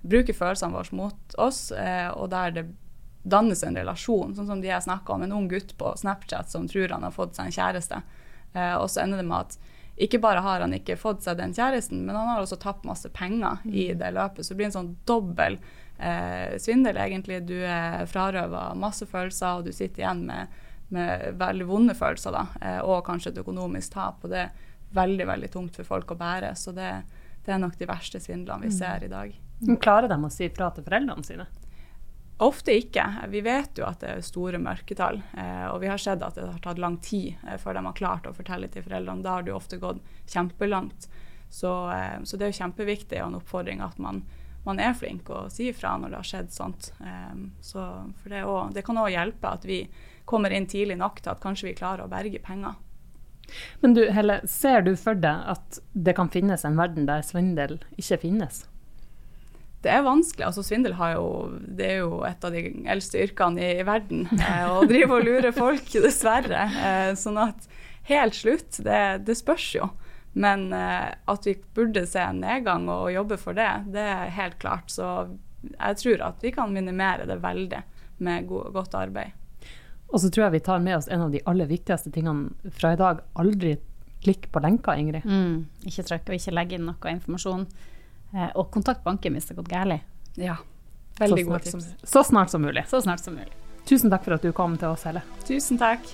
bruker 0.09 0.37
følelsene 0.37 0.77
våre 0.77 0.95
mot 0.95 1.39
oss, 1.43 1.73
eh, 1.75 2.07
og 2.13 2.31
der 2.31 2.55
det 2.55 2.69
dannes 3.29 3.65
en 3.67 3.77
relasjon. 3.77 4.37
Sånn 4.37 4.47
som 4.47 4.63
de 4.63 4.71
jeg 4.71 4.85
snakka 4.85 5.17
om, 5.17 5.25
en 5.25 5.35
ung 5.41 5.49
gutt 5.51 5.75
på 5.81 5.91
Snapchat 5.99 6.53
som 6.53 6.69
tror 6.71 6.95
han 6.95 7.07
har 7.07 7.15
fått 7.15 7.35
seg 7.37 7.49
en 7.49 7.57
kjæreste. 7.57 8.03
Eh, 8.55 8.75
og 8.77 8.87
så 8.93 9.03
ender 9.03 9.23
det 9.23 9.29
med 9.29 9.49
at 9.49 9.59
ikke 9.99 10.21
bare 10.23 10.43
har 10.45 10.63
han 10.63 10.75
ikke 10.77 10.99
fått 10.99 11.25
seg 11.27 11.41
den 11.41 11.55
kjæresten, 11.57 12.05
men 12.07 12.17
han 12.17 12.31
har 12.31 12.43
også 12.43 12.59
tapt 12.63 12.87
masse 12.87 13.11
penger 13.15 13.65
i 13.67 13.89
mm. 13.91 13.99
det 14.01 14.13
løpet. 14.15 14.47
Så 14.47 14.55
det 14.55 14.61
blir 14.61 14.69
en 14.69 14.77
sånn 14.77 14.95
dobbel 15.09 15.59
eh, 15.99 16.55
svindel, 16.63 17.01
egentlig. 17.03 17.41
Du 17.49 17.57
er 17.59 18.07
frarøva 18.11 18.71
masse 18.79 19.09
følelser, 19.11 19.59
og 19.59 19.67
du 19.67 19.75
sitter 19.75 20.05
igjen 20.05 20.25
med, 20.29 20.55
med 20.95 21.39
veldig 21.41 21.69
vonde 21.69 21.99
følelser, 21.99 22.37
da, 22.37 22.47
eh, 22.63 22.81
og 22.85 23.03
kanskje 23.09 23.35
et 23.35 23.43
økonomisk 23.43 23.97
tap. 23.97 24.23
Og 24.23 24.35
det 24.35 24.45
er 24.47 24.67
veldig, 24.95 25.27
veldig 25.35 25.53
tungt 25.53 25.81
for 25.81 25.91
folk 25.97 26.15
å 26.15 26.21
bære. 26.21 26.55
Så 26.57 26.75
det, 26.77 26.93
det 27.47 27.55
er 27.55 27.63
nok 27.63 27.79
de 27.81 27.91
verste 27.91 28.23
svindlene 28.23 28.69
vi 28.69 28.73
mm. 28.75 28.79
ser 28.79 29.05
i 29.05 29.13
dag. 29.13 29.35
Men 29.67 29.81
klarer 29.83 30.11
de 30.11 30.21
å 30.23 30.31
si 30.31 30.47
fra 30.55 30.71
til 30.75 30.87
foreldrene 30.87 31.27
sine? 31.27 31.49
Ofte 32.39 32.77
ikke. 32.79 33.05
Vi 33.29 33.41
vet 33.43 33.79
jo 33.81 33.87
at 33.89 33.99
det 34.03 34.11
er 34.13 34.21
store 34.23 34.61
mørketall. 34.63 35.21
Eh, 35.35 35.65
og 35.73 35.81
vi 35.83 35.89
har 35.91 35.99
sett 35.99 36.23
at 36.23 36.37
det 36.39 36.47
har 36.47 36.61
tatt 36.63 36.79
lang 36.79 37.01
tid 37.03 37.35
eh, 37.43 37.57
før 37.59 37.75
de 37.75 37.83
har 37.89 37.97
klart 37.99 38.29
å 38.31 38.35
fortelle 38.37 38.69
til 38.71 38.85
foreldrene. 38.85 39.25
Da 39.25 39.33
har 39.35 39.47
det 39.47 39.51
jo 39.51 39.59
ofte 39.59 39.81
gått 39.83 40.05
kjempelangt. 40.31 41.09
Så, 41.51 41.73
eh, 41.91 42.21
så 42.23 42.39
det 42.39 42.47
er 42.47 42.53
jo 42.53 42.61
kjempeviktig 42.61 43.19
og 43.25 43.33
en 43.33 43.41
oppfordring 43.41 43.83
at 43.83 43.99
man 44.03 44.23
man 44.67 44.81
er 44.83 44.93
flink 44.93 45.31
og 45.33 45.53
sier 45.55 45.73
ifra 45.73 45.95
når 45.97 46.11
det 46.11 46.19
har 46.19 46.27
skjedd 46.29 46.49
sånt. 46.53 46.89
Så 47.65 47.85
for 48.21 48.29
det, 48.29 48.43
også, 48.45 48.75
det 48.75 48.83
kan 48.85 48.99
òg 49.01 49.15
hjelpe 49.15 49.53
at 49.55 49.63
vi 49.65 49.79
kommer 50.29 50.53
inn 50.53 50.67
tidlig 50.69 50.99
nok 50.99 51.23
til 51.23 51.33
at 51.33 51.41
kanskje 51.41 51.71
vi 51.71 51.77
klarer 51.79 52.05
å 52.05 52.11
berge 52.11 52.43
penger. 52.45 52.75
Men 53.81 53.95
du 53.97 54.03
Helle, 54.13 54.43
ser 54.51 54.83
du 54.85 54.93
for 55.01 55.17
deg 55.17 55.47
at 55.55 55.81
det 55.95 56.13
kan 56.19 56.29
finnes 56.29 56.67
en 56.69 56.77
verden 56.77 57.09
der 57.09 57.25
svindel 57.25 57.79
ikke 57.97 58.21
finnes? 58.27 58.67
Det 59.85 59.91
er 59.95 60.03
vanskelig. 60.03 60.43
altså 60.47 60.65
Svindel 60.67 60.97
jo, 60.97 61.27
det 61.63 61.87
er 61.87 62.01
jo 62.01 62.23
et 62.27 62.45
av 62.45 62.55
de 62.55 62.63
eldste 62.91 63.21
yrkene 63.23 63.63
i, 63.63 63.71
i 63.79 63.87
verden. 63.87 64.27
Eh, 64.35 64.65
å 64.67 64.83
drive 64.91 65.21
og 65.21 65.27
lure 65.29 65.53
folk, 65.55 65.87
dessverre. 66.07 66.65
Eh, 66.67 67.13
sånn 67.19 67.39
at 67.39 67.69
helt 68.11 68.35
slutt, 68.35 68.81
det, 68.83 69.25
det 69.29 69.39
spørs 69.39 69.69
jo. 69.77 69.91
Men 70.39 70.73
eh, 70.75 71.13
at 71.31 71.47
vi 71.47 71.55
burde 71.75 72.07
se 72.11 72.23
en 72.23 72.43
nedgang 72.43 72.89
og 72.91 73.13
jobbe 73.15 73.39
for 73.41 73.59
det, 73.59 73.71
det 73.95 74.03
er 74.03 74.35
helt 74.35 74.59
klart. 74.63 74.91
Så 74.91 75.07
jeg 75.63 76.01
tror 76.03 76.25
at 76.33 76.43
vi 76.43 76.53
kan 76.55 76.75
minimere 76.75 77.29
det 77.29 77.39
veldig 77.43 77.83
med 78.27 78.49
go 78.51 78.65
godt 78.75 78.97
arbeid. 78.99 79.37
Og 80.09 80.23
så 80.23 80.31
tror 80.33 80.47
jeg 80.47 80.57
vi 80.57 80.65
tar 80.65 80.81
med 80.83 80.97
oss 80.97 81.09
en 81.13 81.27
av 81.27 81.31
de 81.35 81.43
aller 81.47 81.69
viktigste 81.69 82.11
tingene 82.15 82.73
fra 82.75 82.95
i 82.95 82.99
dag. 82.99 83.21
Aldri 83.39 83.77
klikk 84.25 84.49
på 84.51 84.63
lenker, 84.65 84.99
Ingrid. 84.99 85.27
Mm, 85.29 85.69
ikke 85.87 86.07
trykk 86.09 86.31
og 86.31 86.39
ikke 86.39 86.55
legg 86.57 86.75
inn 86.75 86.89
noe 86.89 87.13
informasjon. 87.13 87.67
Eh, 88.35 88.51
og 88.55 88.71
kontakt 88.71 89.05
banken 89.05 89.37
hvis 89.37 89.49
det 89.49 89.57
har 89.57 89.63
gått 89.63 89.73
galt. 89.73 90.07
Ja, 90.39 90.57
veldig 91.19 91.47
gode 91.49 91.65
tips. 91.67 91.91
Så 92.05 92.25
snart 92.25 92.51
som 92.51 92.63
mulig. 92.63 92.85
Så 92.89 93.03
snart 93.03 93.25
som 93.25 93.35
mulig. 93.35 93.53
Tusen 93.89 94.13
takk 94.13 94.27
for 94.27 94.37
at 94.37 94.45
du 94.45 94.53
kom 94.53 94.77
til 94.77 94.93
oss, 94.93 95.07
Helle. 95.09 95.25
Tusen 95.49 95.81
takk. 95.81 96.05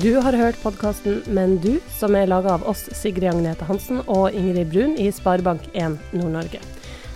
Du 0.00 0.16
har 0.24 0.32
hørt 0.32 0.56
podkasten 0.62 1.20
Men 1.26 1.58
du, 1.60 1.76
som 1.98 2.16
er 2.16 2.26
laga 2.26 2.54
av 2.56 2.64
oss, 2.66 2.86
Sigrid 2.96 3.28
Agnete 3.28 3.68
Hansen 3.68 4.00
og 4.08 4.32
Ingrid 4.32 4.72
Brun 4.72 4.96
i 4.96 5.10
Sparebank1 5.12 5.98
Nord-Norge. 6.16 6.62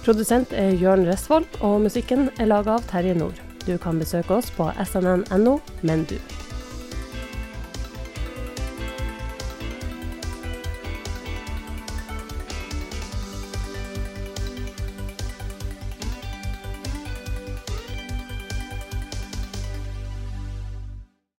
Produsent 0.04 0.52
er 0.52 0.76
Jørn 0.76 1.06
Restvold, 1.08 1.48
og 1.64 1.80
musikken 1.88 2.28
er 2.36 2.52
laga 2.52 2.76
av 2.76 2.86
Terje 2.92 3.16
Nord. 3.16 3.40
Du 3.64 3.74
kan 3.82 3.98
besøke 3.98 4.36
oss 4.36 4.52
på 4.54 4.68
snn.no, 4.84 5.56
men 5.82 6.04
du. 6.06 6.18